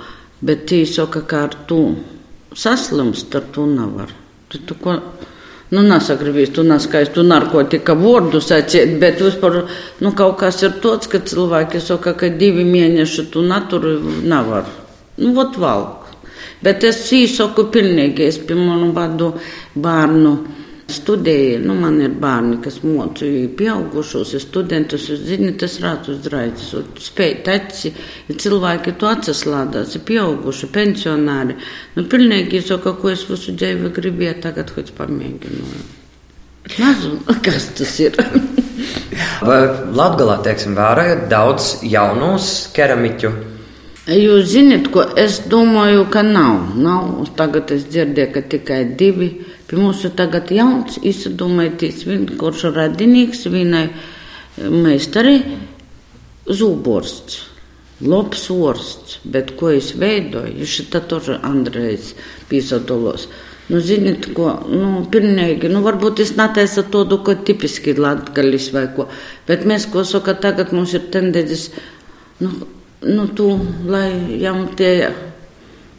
Bet 0.44 0.68
tī 0.70 0.84
saka, 0.90 1.24
kā 1.30 1.46
ar 1.48 1.56
to 1.70 1.82
saslimst, 2.58 3.34
ar 3.38 3.48
to 3.56 3.66
nevar. 3.70 4.12
Tu, 4.52 4.60
tu, 4.68 4.76
ko, 4.84 4.98
Nu, 5.72 5.82
nesagribīs, 5.88 6.50
tu 6.52 6.66
neskaisti, 6.68 7.14
tu 7.16 7.24
narkotika 7.24 7.94
vārdu 7.96 8.42
sacīt, 8.44 8.98
bet 9.00 9.22
vispār, 9.24 9.62
nu, 10.04 10.12
kaut 10.20 10.36
kas 10.42 10.60
ir 10.66 10.74
tāds, 10.84 11.08
ka 11.08 11.22
cilvēki 11.24 11.80
saka, 11.80 12.12
ka 12.20 12.28
divi 12.28 12.66
mēneši 12.68 13.30
tu 13.32 13.44
naturi 13.48 13.96
nevar. 14.28 14.68
Nu, 15.22 15.32
vot 15.38 15.56
valk. 15.62 16.10
Bet 16.62 16.84
es 16.84 17.00
īsoku 17.16 17.70
pilnīgi, 17.72 18.28
es 18.28 18.42
pie 18.44 18.58
manu 18.60 18.92
vadu 18.94 19.32
bērnu 19.80 20.34
studēju, 20.94 21.62
nu, 21.66 21.76
man 21.80 22.00
ir 22.04 22.14
bērni, 22.22 22.58
kas 22.64 22.82
mocu 22.84 23.30
pieaugušos, 23.58 24.34
studentus, 24.44 25.08
es 25.14 25.24
zinu, 25.28 25.54
tas 25.60 25.78
rāds 25.84 26.12
uzraicis, 26.14 26.74
spēj 27.06 27.34
taci, 27.46 27.94
cilvēki 28.32 28.96
to 29.02 29.10
atsaslādās, 29.12 29.96
pieauguši, 30.08 30.70
pensionāri. 30.76 31.58
Nu, 31.98 32.06
pilnīgi 32.12 32.64
saka, 32.66 32.96
ko 33.00 33.14
es 33.14 33.26
visu 33.30 33.56
dzīvi 33.58 33.94
gribēju, 33.96 34.38
tagad 34.44 34.74
hoć 34.76 34.94
pamēģināju. 35.00 35.88
Nezinu, 36.78 37.40
kas 37.44 37.72
tas 37.78 37.96
ir. 38.04 38.18
Vai 39.42 39.62
Latgalā, 39.98 40.38
teiksim, 40.46 40.78
vērojat 40.78 41.26
daudz 41.32 41.74
jaunus 41.88 42.52
keramiķu? 42.76 43.34
Jūs 44.10 44.48
zinat, 44.50 44.88
ko 44.90 45.04
es 45.14 45.44
domāju, 45.46 46.08
ka 46.10 46.24
nav. 46.26 46.72
nav. 46.74 47.20
Tagad 47.38 47.70
es 47.76 47.86
dzirdēju, 47.86 48.32
ka 48.34 48.42
tikai 48.50 48.80
divi. 48.98 49.30
Pie 49.70 49.78
mums 49.78 50.02
ir 50.08 50.16
tagad 50.18 50.50
jauns, 50.50 50.98
izdomājoties, 51.06 52.02
kurš 52.42 52.66
ir 52.72 52.74
radinieks, 52.80 53.46
vienai 53.54 53.86
eh, 53.92 54.66
meistari 54.74 55.38
zūborsts. 56.50 57.38
Labs 58.02 58.48
orsts, 58.50 59.20
bet 59.30 59.54
ko 59.60 59.70
es 59.70 59.92
veidoju, 59.94 60.56
ir 60.58 60.66
šī 60.66 60.88
taču 60.90 61.38
Andrejs 61.38 62.16
pīsatolos. 62.50 63.28
Nu, 63.70 63.78
ziniet, 63.86 64.32
ko, 64.34 64.56
nu, 64.66 65.06
pilnīgi, 65.14 65.70
nu, 65.70 65.84
varbūt 65.86 66.24
es 66.26 66.34
netaisa 66.40 66.82
to, 66.90 67.06
ko 67.22 67.38
tipiski 67.46 67.94
latgalis 67.94 68.72
vai 68.74 68.88
ko, 68.96 69.06
bet 69.46 69.70
mēs, 69.70 69.86
ko 69.94 70.02
saka, 70.02 70.34
tagad 70.34 70.74
mums 70.74 70.98
ir 70.98 71.06
tendences, 71.14 71.70
nu, 72.42 72.50
nu, 73.08 73.28
tu, 73.36 73.50
lai 73.90 74.10
jām 74.42 74.68
tie, 74.78 75.10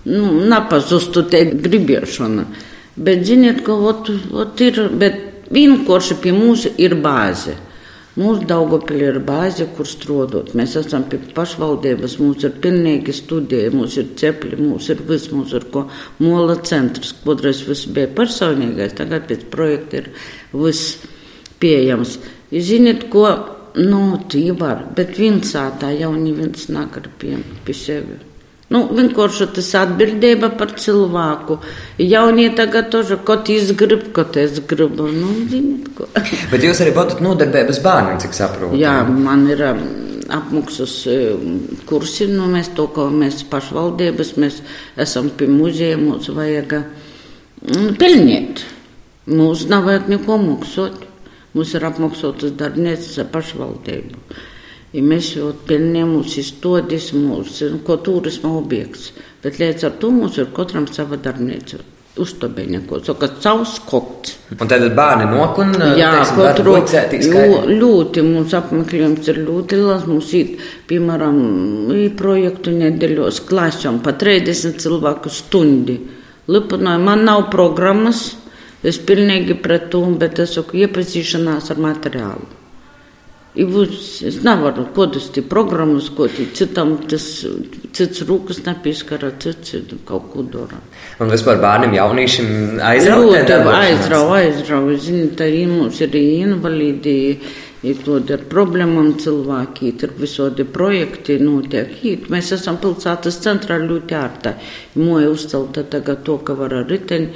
nu, 0.09 0.39
napazustu 0.51 1.25
te 1.31 1.45
gribēšana. 1.53 2.47
Bet, 2.97 3.25
ziniet, 3.27 3.63
ka 3.67 3.75
ot, 3.75 4.11
ot 4.37 4.61
ir, 4.61 4.81
bet 5.01 5.49
vienkārši 5.53 6.19
pie 6.23 6.33
mums 6.37 6.67
ir 6.77 6.99
bāze. 7.03 7.57
Mūsu 8.13 8.45
Daugopili 8.45 9.07
ir 9.09 9.23
bāze, 9.25 9.65
kur 9.73 9.89
strādāt. 9.89 10.51
Mēs 10.59 10.75
esam 10.77 11.07
pie 11.09 11.17
pašvaldības, 11.33 12.19
mums 12.21 12.45
ir 12.45 12.53
pilnīgi 12.61 13.15
studija, 13.17 13.71
mums 13.73 13.97
ir 13.97 14.11
cepļi, 14.21 14.59
mums 14.61 14.91
ir 14.93 15.01
viss, 15.09 15.31
mums 15.33 15.55
ir 15.57 15.65
ko 15.73 15.87
mola 16.21 16.59
centrs. 16.61 17.15
Kādreiz 17.25 17.63
viss 17.65 17.89
bija 17.89 18.11
personīgais, 18.13 18.93
tagad 18.99 19.25
pēc 19.31 19.47
projekta 19.55 20.03
ir 20.03 20.11
viss 20.53 20.99
pieejams. 21.63 22.19
Zināt, 22.53 23.09
ko, 23.09 23.31
Nu, 23.79 24.03
tie 24.29 24.53
var, 24.53 24.85
bet 24.97 25.17
Vinsātā 25.17 25.95
jau 25.97 26.13
neviens 26.13 26.69
nakar 26.69 27.09
pie, 27.19 27.39
pie 27.65 27.77
sevi. 27.77 28.19
Nu, 28.73 28.87
vienkārši 28.97 29.49
tas 29.53 29.69
atbildība 29.83 30.49
par 30.57 30.71
cilvēku. 30.81 31.59
Jaunie 32.01 32.49
tagad 32.57 32.89
toži, 32.93 33.19
ko 33.27 33.37
es 33.53 33.73
gribu, 33.77 34.13
ko 34.17 34.25
es 34.41 34.61
gribu. 34.69 35.09
Nu, 35.13 35.33
ziniet, 35.51 35.91
ko. 35.97 36.09
Bet 36.53 36.65
jūs 36.65 36.81
arī 36.85 36.95
vadat 36.97 37.21
nodarbības 37.25 37.83
bērniem, 37.85 38.21
cik 38.23 38.37
saprotu. 38.37 38.81
Jā, 38.81 38.95
man 39.09 39.45
ir 39.53 39.61
um, 39.69 39.83
apmaksas 40.33 40.95
um, 41.13 41.61
kursi, 41.89 42.31
nu, 42.33 42.49
mēs 42.53 42.73
to, 42.77 42.89
ko 42.97 43.11
mēs 43.13 43.45
pašvaldības, 43.53 44.35
mēs 44.41 44.63
esam 45.05 45.29
pie 45.37 45.51
muzeja, 45.53 46.01
mums 46.01 46.33
vajag 46.33 46.79
um, 46.81 47.93
pelnīt. 48.01 48.65
Mums 49.29 49.69
nav 49.69 49.85
vajag 49.91 50.09
neko 50.17 50.41
maksot. 50.49 51.09
Mums 51.53 51.75
ir 51.77 51.85
apmaksotas 51.85 52.55
darbnīcas 52.57 53.19
ar 53.21 53.29
pašvaldību. 53.33 54.21
Ja 54.93 55.01
mēs 55.05 55.31
jau 55.39 55.51
pelnījām 55.69 56.15
mūsu 56.19 56.43
izstādes, 56.43 57.11
mūsu 57.17 57.71
ko 57.87 57.97
turisma 58.05 58.51
objekts, 58.59 59.11
bet 59.45 59.61
līdz 59.61 59.89
ar 59.89 59.97
to 60.01 60.13
mums 60.13 60.37
ir 60.41 60.53
katram 60.57 60.89
sava 60.89 61.17
darbnīca. 61.21 61.81
Uztabeņa, 62.21 62.83
ko 62.85 62.99
saka, 63.01 63.31
savs 63.41 63.79
koks. 63.89 64.35
Un 64.53 64.69
tad 64.69 64.83
bērni 64.97 65.31
nok 65.31 65.61
un 65.63 65.71
Jā, 65.97 66.11
katru 66.37 66.75
ļoti 67.71 68.25
mums 68.27 68.53
apmeklējums 68.59 69.31
ir 69.33 69.41
ļoti 69.47 69.79
liels. 69.81 70.05
Mums 70.11 70.35
ir, 70.37 70.51
piemēram, 70.91 71.39
projektu 72.19 72.75
nedēļos 72.77 73.41
klasēm 73.49 74.03
pa 74.05 74.13
30 74.21 74.77
cilvēku 74.85 75.33
stundi. 75.33 75.97
Lipanoja, 76.53 77.01
man 77.01 77.25
nav 77.25 77.47
programmas, 77.55 78.27
es 78.83 78.99
pilnīgi 78.99 79.59
pret 79.63 79.91
to, 79.93 80.03
bet 80.19 80.43
es 80.43 80.57
saku 80.59 80.83
iepazīšanās 80.85 81.71
ar 81.75 81.81
materiālu. 81.91 82.59
I 83.53 83.67
būs, 83.69 84.23
es 84.25 84.39
nevaru 84.41 84.87
kodus 84.97 85.27
tie 85.35 85.43
programmas, 85.45 86.07
ko 86.17 86.25
tie 86.25 86.47
citam, 86.57 86.95
tas 87.05 87.27
cits 87.93 88.23
rūkas 88.25 88.63
nepieskara, 88.65 89.29
cits 89.43 89.75
kaut 90.09 90.31
ko 90.33 90.45
dara. 90.55 90.79
Un 91.21 91.29
vispār 91.29 91.61
bērniem 91.61 91.99
jauniešiem 91.99 92.49
aizrauja? 92.81 93.43
Aizrauja, 93.75 94.39
aizrauja. 94.39 94.97
Zini, 95.05 95.29
tā 95.37 95.51
arī 95.51 95.67
mums 95.69 96.01
ir 96.01 96.17
invalīdi, 96.17 97.19
ir 97.85 98.01
tādi 98.07 98.33
ar 98.39 98.47
problēmām 98.49 99.13
cilvēki, 99.21 99.93
ir 100.01 100.17
visādi 100.17 100.65
projekti 100.65 101.37
notiek. 101.43 101.93
Mēs 102.33 102.55
esam 102.57 102.81
pilsētas 102.81 103.37
centrā 103.45 103.77
ļoti 103.85 104.17
ārtā. 104.17 104.55
Moja 104.95 105.31
uzcelta 105.33 105.83
tagad 105.89 106.21
to, 106.27 106.37
ka 106.45 106.53
var 106.53 106.75
ar 106.83 106.85
riteni, 106.85 107.31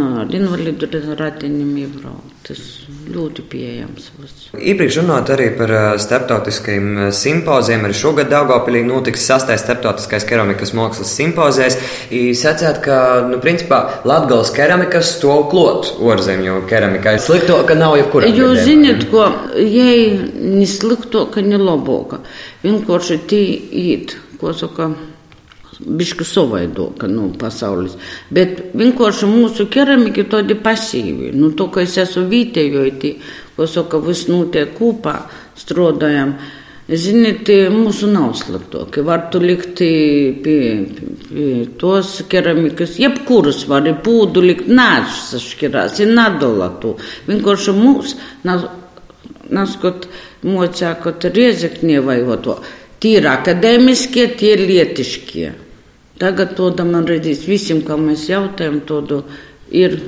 ar 0.00 0.30
invalīdu 0.32 0.88
ratiņiem 1.18 1.72
iebraukt. 1.82 2.32
Tas 2.46 2.60
ļoti 3.12 3.42
pieejams. 3.50 4.06
Iepriekš 4.56 5.00
runājot 5.02 5.32
arī 5.34 5.48
par 5.58 5.72
starptautiskajiem 6.00 7.10
simpoziem, 7.12 7.84
arī 7.84 7.96
šogad 7.98 8.30
Daugopilī 8.30 8.80
notiks 8.86 9.26
sastais 9.28 9.60
starptautiskais 9.64 10.24
keramikas 10.28 10.72
mākslas 10.78 11.10
simpozijas. 11.18 11.76
Sacījāt, 12.08 12.80
ka, 12.86 12.98
nu, 13.28 13.42
principā, 13.42 13.82
Latgales 14.08 14.54
keramikas 14.56 15.16
to 15.20 15.36
klot 15.50 15.90
orzemju 16.00 16.62
keramikai. 16.70 17.18
Slikto, 17.20 17.58
ka 17.68 17.76
nav 17.76 17.98
jebkura. 18.00 18.30
Jūs 18.30 18.62
zināt, 18.64 19.04
ko, 19.10 19.26
jei 19.58 20.14
ne 20.16 20.64
slikto, 20.70 21.26
ka 21.34 21.44
ne 21.44 21.60
laboka. 21.60 22.22
Vienkārši 22.64 23.20
tī 23.28 23.42
īt, 23.84 24.16
ko 24.40 24.54
saka 24.56 24.94
biški 25.80 26.24
savai 26.24 26.66
daug, 26.72 27.02
nu, 27.10 27.30
pasaulis. 27.38 27.96
Bet 28.32 28.74
vienkārši 28.76 29.28
mūsų 29.30 29.68
keramiki 29.72 30.26
todi 30.30 30.56
pasyvi, 30.58 31.32
nu, 31.36 31.50
to, 31.52 31.66
tai, 31.66 31.72
ko 31.74 31.82
es 31.84 31.96
esu 32.00 32.24
vytėjoj, 32.30 32.92
tai, 33.02 33.16
kosoka, 33.56 34.00
visnutė 34.02 34.66
kūpa, 34.76 35.18
strodojam. 35.58 36.36
Žinot, 36.86 37.48
mūsų 37.74 38.12
nauslat 38.12 38.68
tokį, 38.70 39.02
vartų 39.08 39.40
likti 39.42 39.88
tuos 41.80 42.12
keramikus, 42.30 42.92
jebkurus 43.02 43.64
varį 43.66 43.96
pūdų 44.06 44.44
likti 44.44 44.76
našas 44.78 45.34
aškiras, 45.40 45.98
į 45.98 46.06
nadolatų. 46.12 46.94
Vinkoši 47.26 47.74
mūsų, 47.74 48.14
naskot, 49.50 50.06
mūsų, 50.46 50.94
kad 51.02 51.26
rieziknė 51.34 51.98
vaivoto. 52.06 52.60
Tai 53.02 53.16
yra 53.18 53.34
akademiškie, 53.40 54.30
tie 54.38 54.54
lietiškie. 54.62 55.65
Tagad 56.20 56.54
to 56.56 56.70
man 56.84 57.06
redzīs 57.08 57.44
visiem, 57.48 57.82
kam 57.84 58.06
mēs 58.08 58.28
jautājam, 58.30 58.80
to 58.88 59.22
ir, 59.70 59.98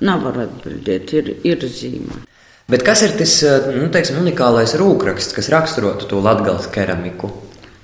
nevar 0.00 0.44
atbildēt, 0.46 1.14
ir, 1.18 1.32
ir 1.44 1.64
zīme. 1.66 2.22
Bet 2.70 2.84
kas 2.86 3.02
ir 3.02 3.16
tas 3.18 3.32
eh, 3.42 3.72
nu, 3.74 3.88
teiksim, 3.90 4.20
unikālais 4.22 4.76
rūkraksts, 4.78 5.34
kas 5.34 5.50
raksturotu 5.50 6.06
to 6.06 6.20
latgāles 6.22 6.68
keramiku? 6.70 7.32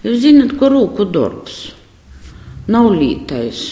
Jūs 0.06 0.20
zināt, 0.22 0.54
ko 0.60 0.70
rūku 0.70 1.08
darbs 1.10 1.56
nav 2.70 2.92
lītais. 2.94 3.64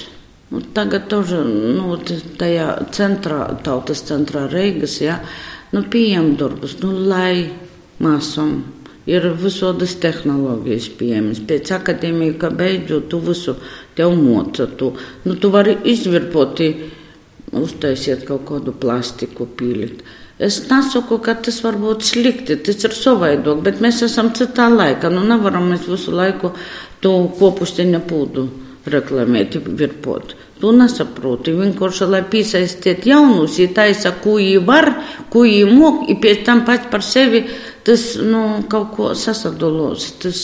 Un 0.54 0.66
tagad 0.74 1.06
toži, 1.10 1.38
nu, 1.74 1.96
tajā 2.38 2.66
centrā, 2.94 3.46
tautas 3.66 4.04
centrā 4.06 4.44
Reigas, 4.50 5.00
ja, 5.02 5.20
nu, 5.74 5.82
pieņem 5.90 6.34
darbus, 6.38 6.76
nu, 6.82 6.92
lai 7.08 7.48
māsam 8.02 8.58
ir 9.10 9.28
visādas 9.40 9.96
tehnoloģijas 10.02 10.88
pieejamas. 10.98 11.42
Pēc 11.48 11.72
akadēmijas, 11.76 12.38
ka 12.40 12.50
beidzot 12.54 13.08
tu 13.12 13.20
visu 13.24 13.56
tev 13.96 14.14
moca. 14.16 14.66
Tu, 14.66 14.90
nu, 15.24 15.36
tu 15.40 15.50
vari 15.54 15.76
izvirpot, 15.92 16.62
uztaisiet 17.54 18.24
kaut 18.28 18.46
kādu 18.48 18.74
plastiku 18.80 19.46
pīlīt. 19.58 20.04
Es 20.42 20.64
nesaku, 20.66 21.20
ka 21.22 21.36
tas 21.38 21.60
var 21.62 21.76
būt 21.78 22.02
slikti, 22.02 22.56
tas 22.66 22.80
ir 22.82 22.94
savaidok, 22.96 23.60
bet 23.62 23.78
mēs 23.84 24.02
esam 24.02 24.32
citā 24.34 24.66
laikā. 24.72 25.12
Nu, 25.12 25.22
nevaram 25.28 25.68
mēs 25.70 25.86
visu 25.86 26.14
laiku 26.14 26.50
to 27.04 27.14
kopusteņa 27.38 28.00
pūdu 28.08 28.48
reklamēt, 28.90 29.60
virpot. 29.78 30.34
Tu 30.60 30.72
nesaproti. 30.74 31.54
Vienkārši, 31.54 32.08
lai 32.08 32.22
piesaistītu 32.30 33.10
jaunus, 33.12 33.60
ja 33.60 33.68
taisa, 33.74 34.14
ko 34.24 34.36
viņi 34.40 34.64
var, 34.66 34.90
ko 35.30 35.44
viņi 35.46 35.70
mok, 35.70 36.04
un 36.10 36.20
pēc 36.22 36.42
tam 36.46 36.64
pats 36.66 36.90
par 36.90 37.04
sevi 37.04 37.44
tas 37.84 38.14
nu, 38.20 38.64
kaut 38.70 38.92
ko 38.96 39.12
sasadulos. 39.18 40.10
Tas 40.22 40.42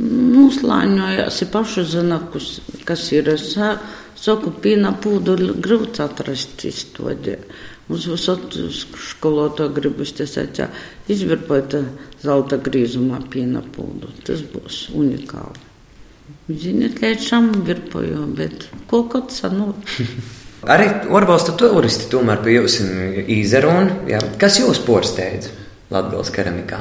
noslāņojās, 0.00 1.42
nu, 1.42 1.50
paši 1.52 1.84
zina, 1.88 2.20
kas 2.88 3.08
ir. 3.12 3.32
Es 3.34 3.52
saku, 4.22 4.52
pīna 4.62 4.94
pūdu 5.02 5.36
grūts 5.62 6.02
atrast 6.04 6.64
izstodē. 6.68 7.38
Mums 7.88 8.06
visot 8.08 8.54
skoloto 9.02 9.66
gribus 9.74 10.14
te 10.16 10.24
sacā, 10.30 10.68
izvirpot 11.10 11.74
zelta 12.22 12.56
grīzumā 12.62 13.18
pīna 13.32 13.64
pūdu. 13.74 14.12
Tas 14.24 14.44
būs 14.52 14.86
unikāli. 14.96 15.68
Ziniet, 16.52 17.00
līdz 17.02 17.26
šam 17.26 17.50
virpoju, 17.66 18.22
bet 18.36 18.68
kaut 18.90 19.10
kāds 19.12 19.42
sanot. 19.42 19.90
Arī 20.72 20.86
orvalstu 21.10 21.56
turisti 21.58 22.06
tomēr 22.12 22.38
pie 22.44 22.54
jums 22.60 22.78
izaruna. 23.34 24.22
Kas 24.40 24.60
jūs 24.62 24.78
porsteidz 24.86 25.50
Latgales 25.92 26.32
keramikā? 26.34 26.80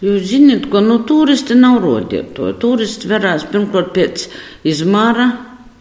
Jūs 0.00 0.24
zināt, 0.30 0.70
ka 0.72 0.80
nu, 0.80 1.02
turisti 1.04 1.56
nav 1.58 1.82
rodietoji. 1.84 2.56
Turisti 2.60 3.08
verās 3.10 3.44
pirmkārt 3.50 3.92
pēc 3.96 4.24
izmāra, 4.68 5.26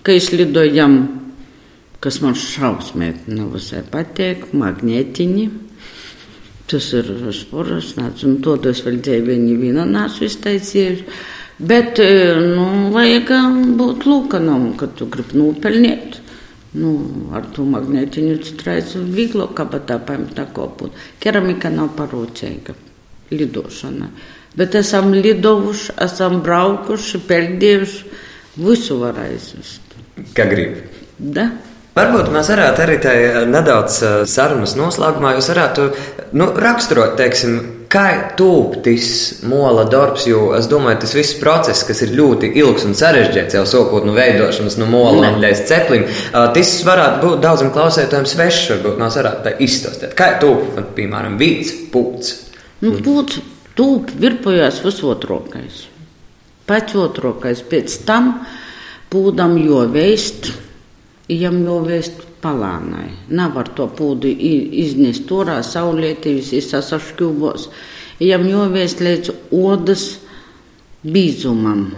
ka 0.03 0.15
izlidojam, 0.15 0.97
kas 2.03 2.19
man 2.23 2.35
šausmīgi 2.35 3.35
nav 3.37 3.53
visai 3.55 3.85
patīk, 3.87 4.49
magnētiņi. 4.59 5.47
Tas 6.69 6.91
ir 6.93 7.07
sporas, 7.33 7.95
nāc, 7.97 8.21
un 8.27 8.41
to 8.45 8.57
es 8.69 8.83
vēl 8.85 8.99
dzīvēju, 9.01 9.45
nevienu 9.47 9.87
nācu 9.89 10.27
iztaisījuši. 10.27 11.21
Bet 11.59 11.99
e, 12.03 12.11
nu, 12.39 12.65
vajag 12.93 13.31
būt 13.79 14.05
lūkanam, 14.07 14.73
kad 14.79 14.93
tu 14.99 15.07
gribi 15.11 15.39
nopelnīt 15.39 16.19
ну, 16.75 17.05
артумагнетиници 17.34 18.58
трябва 18.58 18.82
да 18.82 18.88
се 18.88 18.99
вигло 18.99 19.47
кабата 19.47 19.99
паем 19.99 20.27
тако 20.36 20.69
пут. 20.77 20.91
Керамика 21.19 21.69
на 21.69 21.95
паруценка, 21.95 22.73
лидошана. 23.32 24.10
Bet 24.58 24.75
es 24.75 24.89
esmu 24.93 25.21
lidojuši, 25.21 25.93
esmu 26.03 26.41
braukuši, 26.43 27.19
pēdējuši, 27.29 27.99
visu 28.58 28.97
varēsim. 28.99 29.62
Kā 30.36 30.47
gribi? 30.49 30.82
Da. 31.19 31.51
Varbūt 31.99 32.29
mēs 32.31 32.47
varētu 32.53 32.83
arī 32.85 32.95
nedaudz 33.49 33.97
e, 33.99 34.13
sarunas 34.29 34.77
noslēgumā, 34.79 35.33
jūs 35.35 35.49
varētu 35.51 35.88
nu, 36.39 36.47
raksturot, 36.55 37.17
teiksim, 37.19 37.57
kā 37.91 38.05
tūptis 38.38 39.09
mola 39.49 39.83
darbs, 39.89 40.27
jo 40.29 40.51
es 40.55 40.69
domāju, 40.71 41.01
tas 41.03 41.15
viss 41.17 41.38
process, 41.41 41.83
kas 41.88 42.03
ir 42.05 42.13
ļoti 42.15 42.51
ilgs 42.62 42.85
un 42.88 42.95
sarežģīts, 42.95 43.57
jau 43.57 43.65
sākot 43.67 44.05
no 44.07 44.13
veidošanas, 44.15 44.77
no 44.79 44.88
mola 44.89 45.33
līdz 45.41 45.63
ceplim, 45.67 46.05
tas 46.55 46.73
varētu 46.88 47.19
būt 47.25 47.43
daudzam 47.43 47.73
klausētājiem 47.75 48.29
svešs, 48.29 48.69
varbūt 48.75 49.01
mēs 49.01 49.19
varētu 49.19 49.45
tā 49.47 49.55
izstāstīt. 49.65 50.15
Kā 50.17 50.31
tūp, 50.39 50.79
piemēram, 50.95 51.35
vīts, 51.41 51.73
pūts. 51.91 52.35
Nu, 52.85 52.93
pūts 53.03 53.41
tūp 53.75 54.13
virpojās 54.21 54.79
visotrokais. 54.85 55.83
Pēc 56.69 56.95
otrokais, 57.01 57.65
pēc 57.65 57.99
tam 58.05 58.35
pūdam 59.09 59.57
jo 59.57 59.81
veist, 59.89 60.53
jam 61.29 61.61
jo 61.65 61.79
veist 61.85 62.25
palānai. 62.43 63.09
Nav 63.29 63.57
ar 63.61 63.71
to 63.77 63.87
pūdu 63.95 64.29
iznest 64.29 65.27
torā 65.29 65.59
saulietī, 65.65 66.35
visi 66.39 66.61
sasaškļūbos. 66.65 67.69
Jam 68.23 68.45
jo 68.49 68.65
veist 68.73 69.03
līdz 69.03 69.33
odas 69.55 70.05
bīzumam. 71.03 71.89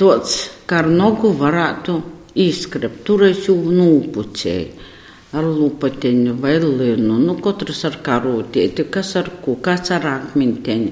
Tots, 0.00 0.36
kā 0.68 0.82
ar 0.82 0.88
nogu 0.92 1.32
varētu 1.36 2.00
izskrept, 2.40 3.04
tur 3.04 3.26
es 3.28 3.46
jau 3.48 3.56
nūpucēju 3.56 4.88
ar 5.36 5.46
lupateņu 5.46 6.34
vai 6.42 6.56
linu, 6.58 7.18
nu 7.22 7.36
katrs 7.42 7.84
ar 7.86 8.00
karūtieti, 8.06 8.88
kas 8.90 9.14
ar 9.20 9.30
ko, 9.44 9.54
kas 9.62 9.92
ar 9.94 10.08
akminteņu. 10.16 10.90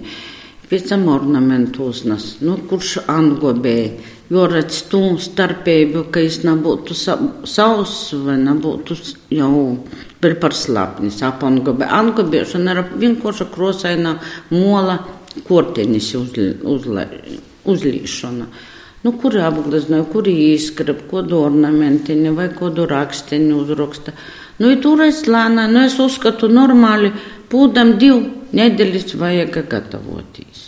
Pēc 0.69 0.91
tam 0.91 1.07
ornamentu 1.09 1.89
uznes, 1.89 2.37
nu 2.45 2.59
kurš 2.69 2.99
angobēja, 3.09 3.95
jo 4.29 4.47
redz 4.49 4.83
tu 4.91 5.01
starpību, 5.21 6.09
ka 6.13 6.21
es 6.21 6.43
nebūtu 6.45 6.97
sa 6.97 7.17
savs 7.49 8.13
vai 8.25 8.37
nebūtu 8.43 8.97
jau 9.35 9.53
par 10.21 10.57
slapnis 10.57 11.23
ap 11.27 11.45
angobē. 11.47 11.89
Angobēšana 12.01 12.75
ir 12.75 12.83
vienkārši 13.05 13.49
krosaina 13.55 14.19
mola 14.51 14.99
kortenis 15.49 16.11
uzli, 16.19 16.51
uzli, 16.67 17.07
uzlīšana. 17.69 18.49
Nu, 19.05 19.13
kuri 19.15 19.39
apgleznoja, 19.47 20.09
kuri 20.11 20.33
izskrab, 20.57 21.05
kodu 21.11 21.39
ornamentiņu 21.47 22.33
vai 22.35 22.49
kodu 22.55 22.87
rakstiņu 22.91 23.61
uzraksta. 23.63 24.15
Nu, 24.59 24.73
tur 24.83 25.05
es 25.07 25.23
lēnā, 25.31 25.69
nu, 25.71 25.85
es 25.87 25.95
uzskatu 26.03 26.51
normāli, 26.51 27.13
pūdam 27.49 27.95
divu 28.01 28.25
nedēļas 28.59 29.15
vajag 29.21 29.61
gatavoties. 29.71 30.65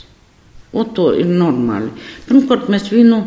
O 0.70 0.84
to 0.94 1.08
ir 1.18 1.26
normāli. 1.26 1.90
Pirmkārt, 2.28 2.70
mēs 2.70 2.86
vīnu, 2.94 3.18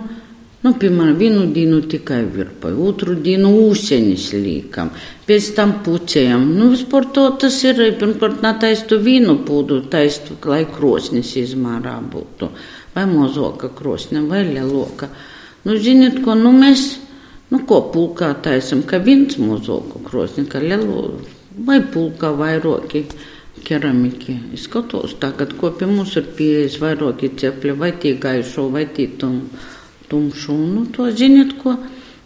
nu, 0.64 0.74
piemēram, 0.80 1.18
vienu 1.20 1.48
dienu 1.54 1.82
tikai 1.92 2.22
virpoju, 2.34 2.86
otru 2.88 3.18
dienu 3.20 3.52
ūseņus 3.68 4.30
līkam, 4.40 4.94
pēc 5.28 5.50
tam 5.58 5.78
pucējam. 5.86 6.46
Nu, 6.58 6.70
vispār 6.74 7.10
to 7.16 7.28
tas 7.42 7.60
ir, 7.68 7.82
pirmkārt, 8.00 8.40
netaistu 8.46 9.02
vīnu 9.04 9.42
pūdu, 9.48 9.84
taistu, 9.92 10.40
lai 10.48 10.64
krosnis 10.72 11.36
izmērā 11.44 12.00
būtu 12.14 12.50
vai 12.94 13.06
mozoka 13.06 13.70
krosne, 13.70 14.22
vai 14.22 14.44
lieloka. 14.44 15.10
Nu, 15.64 15.78
ziniet, 15.78 16.20
ko 16.24 16.36
nu, 16.38 16.52
mēs, 16.54 16.98
nu, 17.52 17.64
ko 17.68 17.82
pulkā 17.94 18.34
taisam, 18.46 18.84
ka 18.86 19.00
viens 19.04 19.38
mozoku 19.42 20.02
krosni, 20.06 20.46
ka 20.50 20.62
lielo, 20.62 21.20
vai 21.66 21.80
pulkā 21.82 22.34
vairoki 22.38 23.06
keramiki. 23.64 24.38
Es 24.54 24.68
skatos 24.68 25.16
tagad, 25.22 25.56
ko 25.58 25.72
pie 25.78 25.88
mums 25.90 26.18
ir 26.20 26.28
pieejas 26.38 26.78
vairoki 26.84 27.32
cepļi, 27.40 27.78
vai 27.80 27.94
tie 27.98 28.16
gaišo, 28.20 28.68
vai 28.74 28.86
tie 28.94 29.08
tum, 29.18 29.40
tumšu. 30.14 30.56
Nu, 30.56 30.86
to 30.94 31.10
ziniet, 31.12 31.58
ko, 31.60 31.76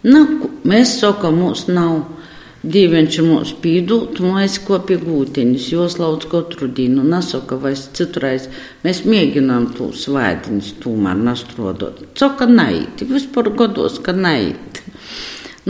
nu, 0.04 0.24
mēs 0.68 0.98
sakam, 1.00 1.40
mums 1.40 1.66
nav 1.72 2.18
Dīvainši 2.58 3.22
mums 3.22 3.52
pīdūt, 3.62 4.18
mēs 4.18 4.56
kopīgi 4.66 5.06
gūtiņus, 5.06 5.66
jos 5.70 5.94
lauc 6.00 6.24
katru 6.26 6.66
dienu, 6.74 7.04
nasaka 7.06 7.54
vai 7.62 7.70
citreiz. 7.78 8.48
Mēs 8.82 9.04
mēģinām 9.06 9.68
to 9.76 9.92
svētiņus 9.94 10.72
tomēr 10.82 11.20
nastrodot. 11.22 12.00
Coka 12.18 12.48
naiti, 12.50 13.06
vispār 13.06 13.52
godos, 13.54 14.00
ka 14.02 14.12
naiti. 14.16 14.82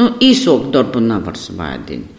Nu, 0.00 0.14
īsok 0.24 0.70
darbu 0.72 1.02
nevar 1.04 1.36
svētiņu. 1.36 2.16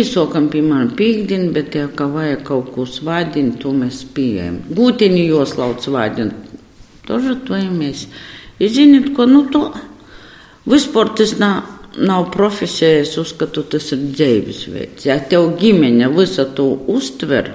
Īsokam, 0.00 0.48
piemēram, 0.50 0.94
pīkdienu, 0.96 1.52
bet, 1.54 1.76
ja 1.76 1.90
kā 1.92 2.08
vajag 2.10 2.40
kaut 2.48 2.72
ko 2.72 2.86
svētiņu, 2.88 3.58
to 3.60 3.74
mēs 3.76 4.00
pieejam. 4.16 4.62
Gūtiņu 4.72 5.26
jos 5.28 5.52
lauc 5.60 5.84
svētiņu, 5.84 6.62
tožu 7.04 7.36
to 7.44 7.60
mēs. 7.76 8.08
Изинитко, 8.60 9.26
но 9.26 9.50
то... 9.50 9.74
Вы 10.66 10.80
спортисна 10.80 11.62
на 11.96 12.30
професия 12.30 13.00
Исус 13.00 13.32
като 13.32 13.62
да 13.62 13.80
се 13.80 13.96
дейвис 13.96 14.64
вече. 14.64 15.10
А 15.10 15.20
те 15.28 15.38
огимене 15.38 16.08
висато 16.08 16.84
уствер, 16.86 17.52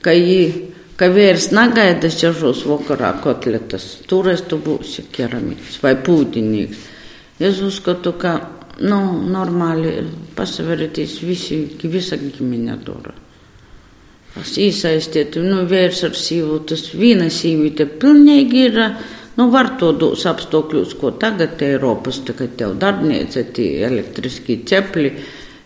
каи 0.00 0.52
кавеер 0.96 1.36
снага 1.36 1.82
е 1.82 1.94
да 1.94 2.10
се 2.10 2.32
жос 2.32 2.62
вокара 2.62 3.20
котлетас. 3.22 3.98
Турес 4.06 4.42
то 4.42 4.58
бу 4.58 4.78
се 4.84 5.02
керамик, 5.02 5.58
свай 5.70 6.02
путиник. 6.02 6.76
Исус 7.40 7.80
като 7.80 8.12
ка, 8.12 8.40
ну, 8.80 9.12
нормали, 9.12 10.04
pasivertys 10.36 11.20
visi, 11.22 11.68
visą 11.84 12.16
giminę 12.16 12.76
durą. 12.80 13.12
Pas 14.32 14.52
įsaistėtų, 14.56 15.42
nu, 15.44 15.64
vėrs 15.68 16.04
ar 16.08 16.14
syvų, 16.16 16.62
tas 16.70 16.86
vynas 16.96 17.42
įvytė 17.44 17.84
pilnai 18.00 18.46
gyra. 18.48 18.86
Nu, 19.36 19.48
var 19.52 19.70
to 19.80 19.92
dos 19.96 20.26
apstākļos, 20.28 20.96
ko 21.00 21.14
tagad 21.20 21.60
Eiropas, 21.64 22.20
tagad 22.26 22.56
tev 22.60 22.74
darbniece, 22.80 23.46
tie 23.56 23.86
elektriskie 23.88 24.60
cepļi. 24.68 25.12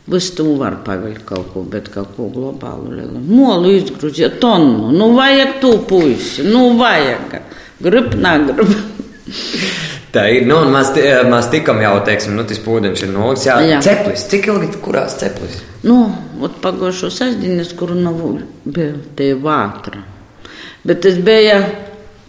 Visu 0.07 0.37
to 0.39 0.53
var 0.61 0.77
pavilkt 0.87 1.25
kaut 1.27 1.49
ko, 1.51 1.65
bet 1.67 1.89
kaut 1.91 2.13
ko 2.15 2.29
globālu 2.31 2.93
lielu. 2.95 3.23
Molu 3.27 3.73
izgrūžot 3.75 4.39
tonu, 4.43 4.93
nu 4.95 5.11
vajag 5.17 5.57
tu 5.65 5.73
puisi, 5.89 6.47
nu 6.47 6.77
vajag. 6.79 7.41
Grib, 7.83 8.15
negrib. 8.23 8.71
Tā 10.17 10.29
ir. 10.33 10.47
Nu, 10.49 10.61
mēs, 10.73 10.93
mēs 11.29 11.49
tikam 11.53 11.81
jau, 11.83 11.97
teiksim, 12.07 12.37
nu, 12.39 12.45
tas 12.49 12.61
pūdeņš 12.63 13.03
ir 13.05 13.11
nolicis. 13.13 13.49
Jā, 13.51 13.57
jā. 13.67 13.81
ceplis. 13.85 14.25
Cik 14.31 14.47
ilgi 14.53 14.71
kurās 14.85 15.19
ceplis? 15.21 15.59
Nu, 15.85 15.99
ot 16.47 16.57
pagājušo 16.63 17.11
sestdienas, 17.13 17.75
kuru 17.77 17.99
nav 17.99 18.23
bija 18.65 18.95
tie 19.19 19.35
vātra. 19.43 20.01
Bet 20.87 21.03
tas 21.05 21.19
bija 21.27 21.59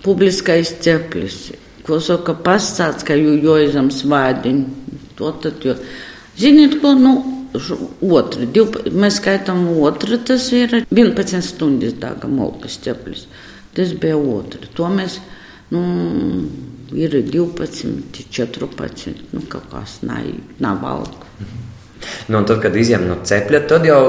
publiskais 0.08 0.72
ceplis, 0.84 1.50
ko 1.88 2.00
saka 2.04 2.36
pastāsts, 2.43 3.06
ka 3.08 3.17
jū 3.17 3.38
joizam 3.43 3.91
svādiņu. 3.93 4.86
To 5.17 5.32
tad, 5.41 5.63
jo, 5.65 5.74
ziniet, 6.39 6.78
ko, 6.82 6.93
nu, 6.96 7.15
otru, 7.56 8.48
div, 8.54 8.76
mēs 8.93 9.20
skaitām 9.22 9.65
otru, 9.82 10.20
tas 10.28 10.50
ir 10.56 10.76
11 10.84 11.41
stundas 11.46 11.98
dāga 12.00 12.30
molkas 12.30 12.78
ceplis. 12.84 13.26
Tas 13.78 13.93
bija 13.98 14.17
otru. 14.17 14.70
To 14.78 14.89
mēs, 14.93 15.20
nu, 15.74 15.84
ir 16.98 17.17
12, 17.28 18.22
14, 18.32 19.24
nu, 19.34 19.46
kaut 19.50 19.72
kas 19.74 20.00
nav, 20.08 20.30
nav 20.63 20.84
valku. 20.84 21.27
Nu, 22.28 22.41
tad, 22.48 22.60
kad 22.63 22.76
izņem 22.76 23.08
no 23.10 23.17
cepļa, 23.28 23.62
tad 23.70 23.88
jau 23.88 24.02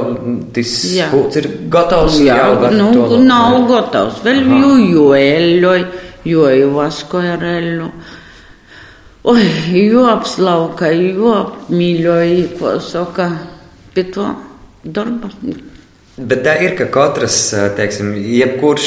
tas 0.54 0.74
pūcis 1.12 1.40
ir 1.42 1.48
gatavs. 1.72 2.18
Jā, 2.24 2.38
jau 2.42 2.72
nu, 2.74 2.88
to, 2.94 3.20
nav 3.22 3.56
vai... 3.56 3.64
gatavs. 3.72 4.20
Vēl 4.26 4.42
jū, 4.46 4.72
jū 4.92 5.06
eļļoj, 5.18 5.87
jo 6.32 6.48
ir 6.56 6.74
vaskoja 6.74 7.37
ar 7.38 7.46
eļļu. 7.52 7.88
Oi, 9.28 9.46
jo 9.76 10.04
apslauka, 10.08 10.92
jo 10.94 11.34
mīļoja, 11.74 12.52
ko 12.58 12.76
saka, 12.82 13.32
pie 13.94 14.06
to 14.14 14.30
darba. 14.84 15.32
Bet 16.18 16.40
tā 16.42 16.57
ir, 16.66 16.72
ka 16.74 16.88
katrs, 16.90 17.37
teiksim, 17.78 18.11
jebkurš 18.18 18.87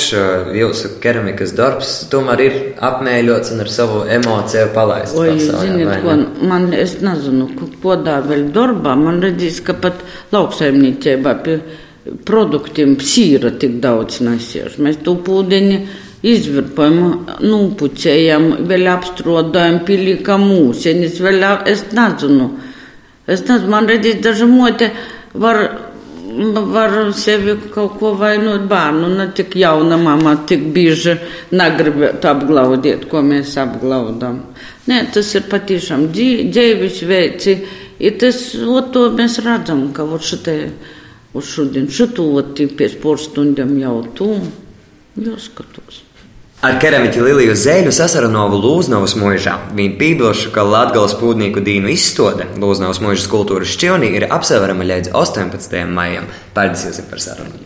jūsu 0.57 0.89
keramikas 1.03 1.53
darbs 1.55 1.91
tomēr 2.11 2.41
ir 2.43 2.55
apmēļots 2.83 3.53
un 3.53 3.63
ar 3.63 3.69
savu 3.71 4.01
emociju 4.11 4.71
palaists. 4.75 5.15
Oi, 5.15 5.37
ziniet, 5.39 5.93
ko, 6.03 6.17
man, 6.49 6.67
es 6.75 6.97
nezinu, 6.99 7.47
ko 7.83 7.95
dā 8.03 8.17
vēl 8.25 8.49
darbā, 8.55 8.97
man 8.99 9.21
redzīs, 9.23 9.61
ka 9.63 9.77
pat 9.79 10.01
lauksaimniecībā 10.35 11.35
pie 11.45 11.55
produktiem 12.27 12.97
sīra 12.99 13.53
tik 13.61 13.77
daudz 13.83 14.19
nesieš. 14.25 14.75
Mēs 14.83 14.99
to 15.05 15.15
pūdeņi 15.23 15.77
izvirpojam, 16.27 17.29
nūpucējam, 17.45 18.49
vēl 18.67 18.91
apstrodojam, 18.91 19.79
pilikam 19.87 20.43
mūsenis, 20.49 21.15
vēl, 21.23 21.47
es 21.71 21.85
nezinu, 21.95 22.49
es 23.23 23.45
nezinu, 23.47 23.71
man 23.71 23.87
redzīs, 23.89 24.19
daži 24.25 24.49
mote 24.51 24.91
var 25.31 25.63
var 26.71 27.13
sevi 27.13 27.55
kaut 27.73 27.97
ko 27.99 28.13
vainot 28.19 28.67
bērnu. 28.69 29.09
Ne 29.17 29.27
tik 29.35 29.55
jauna 29.55 29.97
mamma, 29.97 30.35
tik 30.47 30.67
bieži 30.73 31.17
negrib 31.51 32.01
apglaudīt, 32.25 33.07
ko 33.11 33.23
mēs 33.25 33.57
apglaudām. 33.61 34.41
Nē, 34.89 35.01
tas 35.13 35.33
ir 35.35 35.47
patiešām 35.51 36.07
dzīves 36.11 37.01
veids. 37.07 37.49
Ir 38.01 38.17
tas, 38.17 38.39
to 38.93 39.07
mēs 39.13 39.39
redzam, 39.45 39.91
ka 39.93 40.07
šitai, 40.17 40.59
uz 41.37 41.51
šodien, 41.53 41.89
šito 41.89 42.25
pēc 42.77 42.97
porstundiem 43.01 43.75
jau 43.79 43.99
tu, 44.17 44.31
jau 45.21 45.37
skatos. 45.37 46.01
Ar 46.61 46.75
keramiķu 46.77 47.23
Liliju 47.25 47.55
Zēļu 47.57 47.89
Sasaranovu 47.89 48.59
Lūznavas 48.61 49.15
mūžā 49.17 49.55
viņa 49.73 49.95
pībilšu, 49.97 50.51
ka 50.53 50.61
Latgales 50.61 51.15
pūdnieku 51.17 51.57
dīnu 51.65 51.89
izstāde 51.89 52.45
Lūznavas 52.61 52.99
mūžas 53.01 53.25
kultūras 53.31 53.71
šķionī 53.73 54.11
ir 54.19 54.27
apseverama 54.29 54.85
līdz 54.85 55.09
18. 55.17 55.73
maijam. 55.89 56.29
Paldies 56.53 56.85
jums 56.85 57.01
par 57.09 57.23
sarunu! 57.25 57.57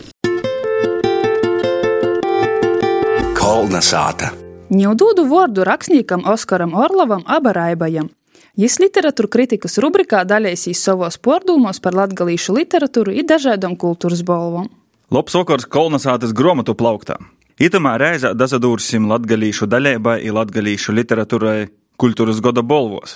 Kolna 3.35 3.83
sāta! 3.83 4.31
Ņūdūdu 4.71 5.27
vārdu 5.27 5.67
rakstniekam 5.67 6.23
Oskaram 6.31 6.71
Orlovam 6.71 7.27
Abaraibajam. 7.27 8.07
Jis 8.55 8.79
literatūra 8.79 9.35
kritikas 9.35 9.75
rubrikā 9.83 10.23
dalīsīs 10.23 10.87
savos 10.87 11.19
pārdomos 11.19 11.83
par 11.83 11.99
latgalīšu 11.99 12.61
literatūru 12.63 13.19
un 13.19 13.27
dažādām 13.27 13.75
kultūras 13.75 14.23
balvām. 14.23 14.71
Labs 15.11 15.35
vakars 15.35 15.67
kolonizētas 15.67 16.31
grāmatu 16.31 16.79
plauktā! 16.79 17.19
Itamā 17.55 17.93
reizē 17.95 18.33
dazadūrsim 18.35 19.05
latgalīšu 19.07 19.69
daļēbai 19.71 20.17
i 20.27 20.31
latgalīšu 20.35 20.91
literatūrai 20.91 21.69
kultūras 21.95 22.41
goda 22.43 22.59
bolvos. 22.59 23.15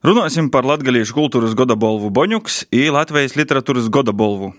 Runāsim 0.00 0.48
par 0.48 0.64
latgalīšu 0.64 1.12
kultūras 1.12 1.52
goda 1.52 1.76
bolvu 1.76 2.08
Boņuks 2.08 2.62
i 2.72 2.86
Latvijas 2.88 3.36
literatūras 3.36 3.90
goda 3.92 4.16
bolvu. 4.16 4.54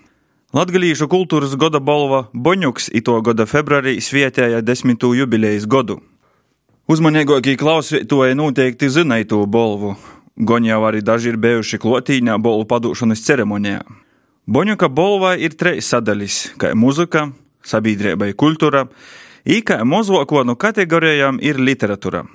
Latgalīšu 0.53 1.09
kultūras 1.09 1.57
goda 1.57 1.81
bolva 1.81 2.27
Boņuks 2.37 2.91
ito 2.93 3.17
goda 3.25 3.49
februārī 3.49 3.97
svietēja 3.97 4.61
desmitū 4.61 5.15
jubilejas 5.17 5.65
godu. 5.65 5.97
Uzmanīgākie 6.85 7.57
klausītāji 7.57 8.37
noteikti 8.37 8.93
zināja 8.93 9.31
to 9.33 9.41
bolvu, 9.49 9.95
gan 10.37 10.69
jau 10.69 10.83
arī 10.85 11.01
daži 11.01 11.33
ir 11.33 11.41
bijuši 11.41 11.81
klotīņā 11.81 12.37
bolvu 12.37 12.69
padūšanas 12.69 13.25
ceremonijā. 13.25 13.81
Boņuka 14.45 14.85
bolvā 14.85 15.39
ir 15.41 15.57
trīs 15.57 15.89
sadaļas- 15.89 16.43
kā 16.61 16.75
muzika, 16.77 17.31
sabiedrībai 17.67 18.33
kultūra, 18.33 18.87
īkā 19.45 19.81
mozoko 19.85 20.43
no 20.43 20.55
kategorijām 20.55 21.39
ir 21.41 21.59
literatūra. 21.59 22.25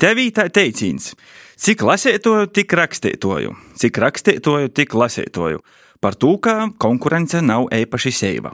Tevī 0.00 0.30
tā 0.32 0.48
teicīns- 0.48 1.14
cik 1.64 1.82
lasētoju, 1.84 2.52
tik 2.52 2.72
rakstītoju, 2.72 3.54
cik 3.76 3.98
rakstītoju, 3.98 4.72
tik 4.72 4.94
lasētoju, 4.94 5.60
par 6.00 6.14
to, 6.14 6.38
ka 6.38 6.70
konkurence 6.78 7.40
nav 7.42 7.68
īpaši 7.68 8.12
seiva. 8.12 8.52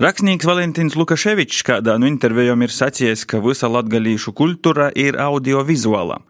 Rakstnieks 0.00 0.46
Valentīns 0.48 0.94
Lukaševičs 0.96 1.60
kādā 1.60 1.98
no 2.00 2.06
intervijām 2.08 2.62
ir 2.62 2.72
sacījis, 2.72 3.26
ka 3.26 3.40
visa 3.44 3.68
latgalīšu 3.68 4.32
kultūra 4.32 4.90
ir 4.96 5.18
audiovizuāla. 5.20 6.22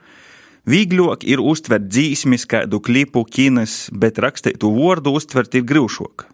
Vīgļāk 0.67 1.23
ir 1.25 1.39
uztvert 1.39 1.87
dzīsmis, 1.87 2.49
kādu 2.51 2.81
klipu, 2.83 3.23
kinas, 3.25 3.89
bet 3.93 4.19
rakstītu 4.19 4.73
vārdu 4.75 5.15
uztvert 5.15 5.55
ir 5.55 5.63
grūšāk. 5.63 6.27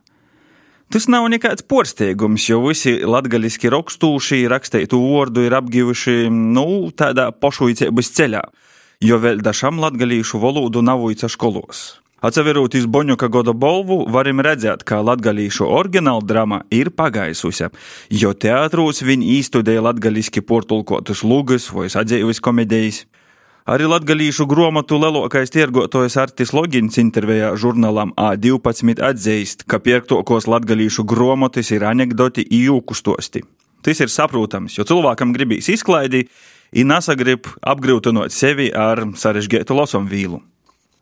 Tas 0.94 1.09
nav 1.11 1.25
nekāds 1.27 1.64
porsteigums, 1.66 2.44
jo 2.46 2.61
visi 2.68 3.01
latgaliski 3.03 3.72
rakstūši 3.75 4.44
rakstītu 4.53 5.01
vārdu 5.03 5.42
ir 5.49 5.57
apgivuši, 5.59 6.29
nu, 6.31 6.92
tādā 6.94 7.33
pošuicības 7.35 8.11
ceļā, 8.14 8.42
jo 9.03 9.18
vēl 9.18 9.42
dažam 9.42 9.83
latgalīšu 9.83 10.38
valodu 10.38 10.85
nav 10.87 11.03
uica 11.03 11.27
skolos. 11.33 11.99
Atseverot 12.22 12.75
iz 12.79 12.87
Boņuka 12.87 13.27
goda 13.29 13.53
bolvu, 13.53 13.99
varam 14.14 14.38
redzēt, 14.46 14.87
ka 14.87 15.03
latgalīšu 15.05 15.66
oriģināla 15.66 16.22
drama 16.25 16.62
ir 16.72 16.92
pagaisusi, 16.94 17.68
jo 18.22 18.33
teātros 18.33 19.03
viņi 19.05 19.35
īstudēja 19.40 19.83
latgaliski 19.90 20.40
portulkotus 20.40 21.27
lūgas 21.27 21.68
vai 21.75 21.90
sadzēvis 21.92 22.40
komedijas. 22.40 23.05
Arī 23.66 23.88
latgalīšu 23.90 24.44
grāmatu 24.46 24.94
lielākais 25.02 25.50
tirgotājs 25.50 26.14
Artis 26.22 26.52
Logins 26.55 27.00
intervijā 27.02 27.48
žurnālam 27.59 28.12
A12 28.14 29.00
atzīst, 29.02 29.64
ka 29.66 29.81
pirktokos 29.83 30.46
latgalīšu 30.46 31.02
grāmatas 31.02 31.72
ir 31.74 31.83
anekdoti 31.83 32.44
īūku 32.46 32.94
stosti. 32.94 33.42
Tas 33.83 34.02
ir 34.05 34.12
saprotams, 34.14 34.76
jo 34.79 34.87
cilvēkam 34.87 35.33
gribīs 35.35 35.66
izklaidi, 35.74 36.29
ir 36.70 36.87
nesagrib 36.87 37.50
apgrūtinot 37.59 38.31
sevi 38.31 38.68
ar 38.70 39.02
sarežģītu 39.18 39.74
losam 39.74 40.07
vīlu. 40.07 40.38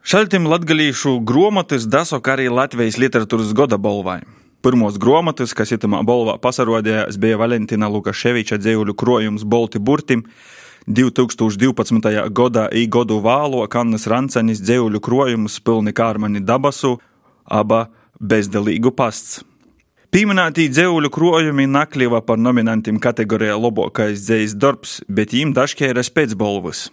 Šaltim 0.01 0.49
latgalīšu 0.49 1.19
grāmatas 1.21 1.85
dasok 1.85 2.33
arī 2.33 2.49
Latvijas 2.49 2.97
literatūras 2.97 3.53
goda 3.53 3.77
balvai. 3.77 4.23
Pirmos 4.65 4.97
grāmatas, 4.97 5.53
kas 5.53 5.77
itamā 5.77 6.01
balvā 6.09 6.39
pasarodījās, 6.41 7.21
bija 7.21 7.37
Valentina 7.37 7.93
Lukaševiča 7.93 8.57
dzējuļu 8.57 8.97
krojums 8.97 9.45
Bolti 9.45 9.77
Burtim, 9.77 10.25
2012. 10.85 12.29
gadā 12.29 12.67
īgodu 12.69 13.17
vālo 13.25 13.65
Kannas 13.73 14.05
Rancenis 14.11 14.61
dzējuļu 14.61 15.01
krojumus 15.01 15.57
pilni 15.65 15.95
kārmani 15.97 16.45
dabasu, 16.45 16.99
aba 17.45 17.87
bezdelīgu 18.21 18.93
pasts. 18.93 19.41
Pieminētī 20.15 20.69
dzējuļu 20.71 21.11
krojumi 21.11 21.65
nakļiva 21.67 22.21
par 22.23 22.39
nominantiem 22.39 23.01
kategorijā 23.03 23.57
labākais 23.59 24.21
dzējas 24.29 24.53
darbs, 24.55 25.01
bet 25.09 25.33
jīm 25.35 25.57
dažkēras 25.57 26.13
pēcbalvas. 26.15 26.91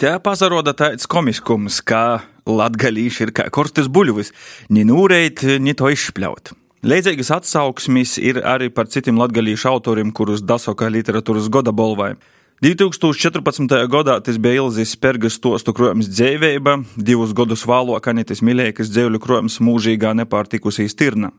Te 0.00 0.10
pazaroda 0.18 0.72
tāds 0.74 1.06
komiskums, 1.06 1.78
kā 1.84 2.24
latgalīši 2.48 3.28
ir 3.28 3.32
kā 3.36 3.46
korstas 3.54 3.86
buļvis, 3.86 4.32
ni 4.74 4.82
nūreit, 4.88 5.44
ni 5.62 5.76
to 5.78 5.92
izšpļaut. 5.92 6.56
Līdzīgas 6.84 7.30
atsauksmes 7.36 8.16
ir 8.18 8.42
arī 8.42 8.66
par 8.74 8.90
citiem 8.90 9.20
latgalīšu 9.20 9.70
autoriem, 9.70 10.10
kurus 10.12 10.42
dasoka 10.42 10.90
literatūras 10.90 11.46
goda 11.52 11.72
balvai. 11.72 12.16
2014. 12.62 13.66
gadā 13.90 14.20
tas 14.22 14.36
bija 14.38 14.62
Ilzas 14.62 14.92
Spērgas 14.94 15.34
stostu 15.40 15.72
krojums 15.74 16.06
dzīvība, 16.06 16.76
divus 16.94 17.32
gadus 17.34 17.64
vēlāk 17.66 18.06
Anitas 18.12 18.44
Milēkas 18.46 18.92
dzīvļu 18.94 19.18
krojums 19.20 19.58
mūžīgā 19.58 20.12
nepārtikusī 20.20 20.86
stirna. 20.88 21.32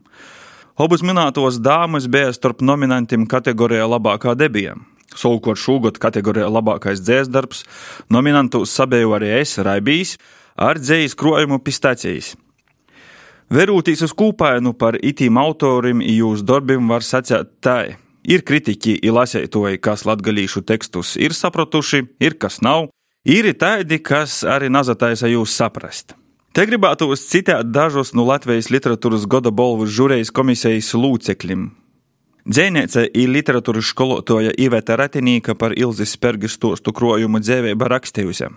Abas 0.76 1.00
minētos 1.00 1.56
dāmas 1.64 2.04
bija 2.12 2.34
starp 2.36 2.60
nominantiem 2.60 3.24
kategorijā 3.24 3.88
labākā 3.88 4.36
debija. 4.36 4.76
Savukārt 5.16 5.56
šogad 5.56 5.96
kategorijā 5.96 6.50
labākais 6.52 7.00
dzēsdarbs 7.00 7.64
nominantus 8.12 8.76
sabēju 8.76 9.16
arī 9.16 9.38
es, 9.40 9.56
Raibijs, 9.56 10.18
ar 10.52 10.76
dzējas 10.76 11.16
krojumu 11.16 11.62
pistācijas. 11.64 12.34
Verūtīs 13.48 14.04
uz 14.04 14.12
kūpainu 14.12 14.76
par 14.76 15.00
itīm 15.00 15.40
autorim 15.40 16.04
jūs 16.04 16.44
darbim 16.44 16.92
var 16.92 17.00
sacēt 17.00 17.56
tā. 17.64 17.96
Ir 18.26 18.42
kritiķi, 18.42 18.98
lasētoji, 19.06 19.78
kas 19.78 20.02
latgalīšu 20.08 20.64
tekstus 20.66 21.14
ir 21.14 21.34
sapratuši, 21.36 22.02
ir 22.18 22.34
kas 22.42 22.58
nav, 22.58 22.88
ir 23.22 23.52
tādi, 23.54 24.00
kas 24.02 24.40
arī 24.42 24.66
nazataisa 24.72 25.30
jūs 25.30 25.54
saprast. 25.54 26.16
Te 26.50 26.64
gribētu 26.66 27.12
citēt 27.20 27.70
dažus 27.70 28.14
no 28.16 28.24
Latvijas 28.26 28.70
literatūras 28.72 29.28
goda 29.30 29.52
balvu 29.54 29.86
žūrejas 29.86 30.32
komisijas 30.34 30.90
lūcekļiem. 30.96 31.68
Dzēniece 32.46 33.08
ir 33.10 33.30
literatūras 33.30 33.92
skolotāja 33.92 34.54
Iveta 34.58 34.96
Ratinīka 34.98 35.54
par 35.58 35.74
Ilzas 35.78 36.14
Spērgas 36.16 36.54
stostu 36.58 36.94
krojumu 36.94 37.42
dzēvēba 37.42 37.90
rakstījusi. 37.94 38.50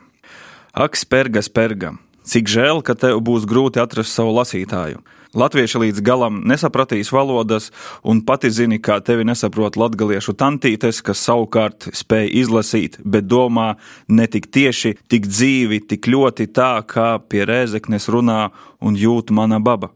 Ak, 0.74 0.98
Spērga, 0.98 1.42
Spērga! 1.46 1.98
Cik 2.30 2.46
žēl, 2.46 2.84
ka 2.86 2.94
tev 2.94 3.24
būs 3.26 3.48
grūti 3.50 3.82
atrast 3.82 4.14
savu 4.14 4.36
lasītāju. 4.38 5.02
Latvieši 5.38 5.80
līdz 5.82 6.02
galam 6.06 6.40
nesapratīs 6.50 7.10
valodas, 7.14 7.70
un 8.02 8.22
pati 8.26 8.50
zini, 8.54 8.80
kā 8.82 9.00
tevi 9.06 9.26
nesaprot 9.26 9.78
latgaliešu 9.78 10.34
tantītes, 10.38 11.04
kas 11.06 11.22
savukārt 11.26 11.90
spēj 11.94 12.30
izlasīt, 12.42 12.98
bet 13.02 13.26
domā 13.30 13.76
ne 14.10 14.26
tik 14.30 14.50
tieši, 14.54 14.96
tik 15.10 15.30
dzīvi, 15.30 15.84
tik 15.90 16.10
ļoti 16.10 16.50
tā, 16.54 16.72
kā 16.86 17.16
pie 17.30 17.46
rēzeknes 17.50 18.10
runā 18.14 18.42
un 18.82 18.98
jūt 18.98 19.34
mana 19.34 19.62
baba. 19.62 19.90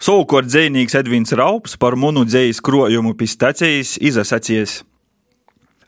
Savukārt 0.00 0.48
dzējnieks 0.48 0.96
Edvins 1.00 1.32
Raups 1.36 1.76
par 1.80 1.96
munu 1.96 2.22
dzējas 2.28 2.60
krojumu 2.64 3.16
pistacijas 3.18 3.96
izasacies. 4.00 4.82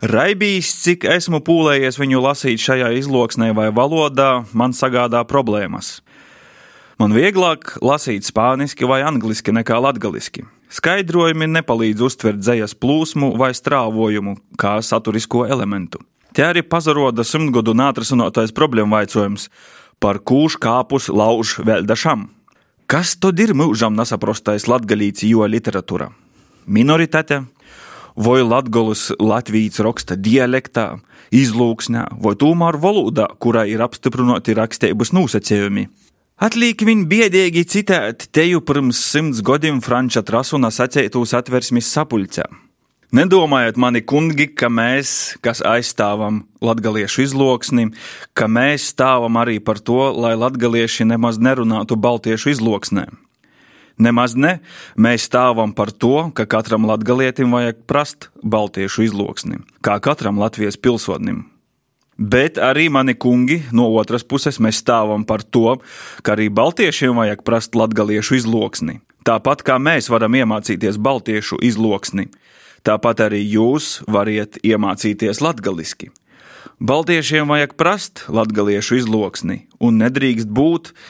Raibīs, 0.01 0.71
cik 0.81 1.03
esmu 1.05 1.43
pūlējies 1.45 1.99
viņu 2.01 2.23
lasīt 2.23 2.57
šajā 2.63 2.87
izloksnē 2.97 3.51
vai 3.53 3.67
valodā, 3.69 4.47
man 4.57 4.73
sagādā 4.73 5.21
problēmas. 5.29 5.99
Man 6.97 7.13
vieglāk 7.13 7.75
lasīt 7.85 8.25
spāniski 8.25 8.89
vai 8.89 9.03
angliski 9.05 9.53
nekā 9.53 9.77
latgaliski. 9.77 10.47
Skaidrojumi 10.73 11.45
nepalīdz 11.53 12.01
uztvert 12.07 12.41
dzējas 12.41 12.73
plūsmu 12.81 13.35
vai 13.37 13.51
strāvojumu 13.53 14.39
kā 14.57 14.79
saturisko 14.81 15.45
elementu. 15.45 16.01
Te 16.33 16.47
arī 16.49 16.65
pazaroda 16.65 17.21
simtgadu 17.21 17.77
nātrasinotais 17.77 18.55
problēmu 18.57 18.97
vaicojums, 18.97 19.51
par 20.01 20.17
kūš 20.17 20.57
kāpus 20.57 21.11
lauž 21.13 21.59
vēl 21.61 21.85
dažam. 21.85 22.31
Kas 22.89 23.13
tad 23.21 23.37
ir 23.37 23.53
mūžam 23.53 23.93
nesaprostais 23.93 24.65
latgalīts 24.65 25.29
jo 25.29 25.45
literatūra? 25.45 26.09
Minoritāte, 26.65 27.43
vai 28.21 28.41
latgolas 28.45 29.09
latvijas 29.19 29.81
raksta 29.81 30.15
dialektā, 30.15 30.99
izlūksnē, 31.33 32.05
vai 32.21 32.35
tomēr 32.37 32.77
valodā, 32.81 33.27
kurā 33.41 33.65
ir 33.69 33.81
apstiprināti 33.83 34.55
rakstības 34.57 35.13
nosacījumi. 35.15 35.87
Atliek 36.41 36.81
viņu 36.81 37.05
biedīgi 37.05 37.61
citēt 37.69 38.27
teju 38.33 38.63
pirms 38.65 38.97
simts 39.11 39.43
gadiem 39.45 39.77
Franča 39.85 40.23
Trasuna 40.25 40.71
sacētos 40.73 41.35
atversmes 41.37 41.89
sapulcē. 41.93 42.47
Nedomājiet, 43.11 43.75
mani 43.75 43.99
kungi, 44.07 44.47
ka 44.55 44.69
mēs, 44.71 45.35
kas 45.43 45.59
aizstāvam 45.67 46.45
latgaliešu 46.63 47.25
izloksni, 47.25 47.89
ka 48.33 48.47
mēs 48.47 48.87
stāvam 48.93 49.35
arī 49.41 49.57
par 49.59 49.81
to, 49.83 49.99
lai 50.15 50.31
latgalieši 50.39 51.09
nemaz 51.11 51.35
nerunātu 51.37 51.97
baltiešu 51.99 52.55
izloksnē. 52.55 53.09
Nemaz 53.99 54.35
ne, 54.39 54.59
mēs 54.95 55.27
stāvam 55.27 55.73
par 55.75 55.91
to, 55.91 56.29
ka 56.35 56.45
katram 56.45 56.87
latgalietim 56.87 57.51
vajag 57.51 57.83
prast 57.89 58.29
baltiešu 58.43 59.07
izloksni, 59.09 59.59
kā 59.83 59.99
katram 59.99 60.39
Latvijas 60.39 60.77
pilsonim. 60.77 61.47
Bet 62.21 62.59
arī 62.61 62.85
mani 62.93 63.15
kungi, 63.17 63.63
no 63.73 63.87
otras 63.97 64.21
puses, 64.21 64.59
mēs 64.61 64.77
stāvam 64.83 65.23
par 65.25 65.41
to, 65.41 65.79
ka 66.21 66.35
arī 66.35 66.51
baltiešiem 66.53 67.17
vajag 67.17 67.41
prast 67.47 67.73
latgaliešu 67.73 68.37
izloksni. 68.37 68.99
Tāpat 69.25 69.63
kā 69.65 69.77
mēs 69.81 70.09
varam 70.09 70.33
iemācīties 70.37 70.97
baltiešu 71.01 71.59
izloksni, 71.65 72.27
tāpat 72.85 73.25
arī 73.27 73.41
jūs 73.45 74.01
variet 74.09 74.57
iemācīties 74.65 75.41
latgaliski. 75.41 76.11
Baltiešiem 76.81 77.49
vajag 77.49 77.75
prast 77.77 78.23
latgaliešu 78.29 79.01
izloksni, 79.01 79.67
un 79.77 80.01
nedrīkst 80.01 80.49
būt, 80.49 80.89
ka 80.89 81.01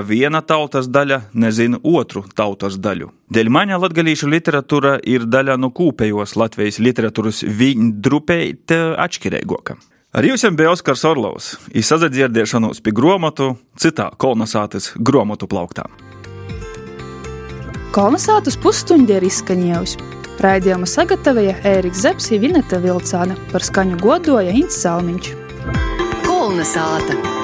viena 0.00 0.40
tautas 0.40 0.88
daļa 0.88 1.18
nezina 1.36 1.76
otru 1.84 2.24
tautas 2.34 2.78
daļu. 2.80 3.10
Dēļ 3.28 3.50
maņa 3.52 3.78
latgalīšu 3.82 4.30
literatūra 4.32 4.96
ir 5.04 5.26
daļa 5.28 5.58
no 5.60 5.68
kūpējos 5.68 6.36
Latvijas 6.40 6.80
literatūras 6.80 7.42
viņdrupeit 7.44 8.72
atšķirīgoka. 8.72 9.76
Ar 10.12 10.24
jums 10.28 10.44
bija 10.56 10.72
Oskars 10.72 11.04
Orlovs, 11.08 11.52
izsadzirdēšanos 11.72 12.82
pie 12.84 12.92
grāmatu, 12.92 13.54
citā 13.80 14.10
kolonizācijas 14.20 14.92
grāmatu 14.96 15.48
plauktā. 15.48 15.86
Kolonizācijas 17.92 18.56
pusstundi 18.60 19.16
ir 19.16 19.28
izskaņojusi. 19.28 20.00
Raidījumu 20.42 20.88
sagatavoja 20.88 21.58
Ēriks 21.68 22.06
Zepsi, 22.06 22.40
Vineta 22.40 22.80
Vilcāne, 22.82 23.36
par 23.52 23.64
skaņu 23.64 24.00
godoja 24.00 24.56
Ints 24.56 24.80
Salmiņš. 24.84 25.32
Kolonizācija 26.24 27.41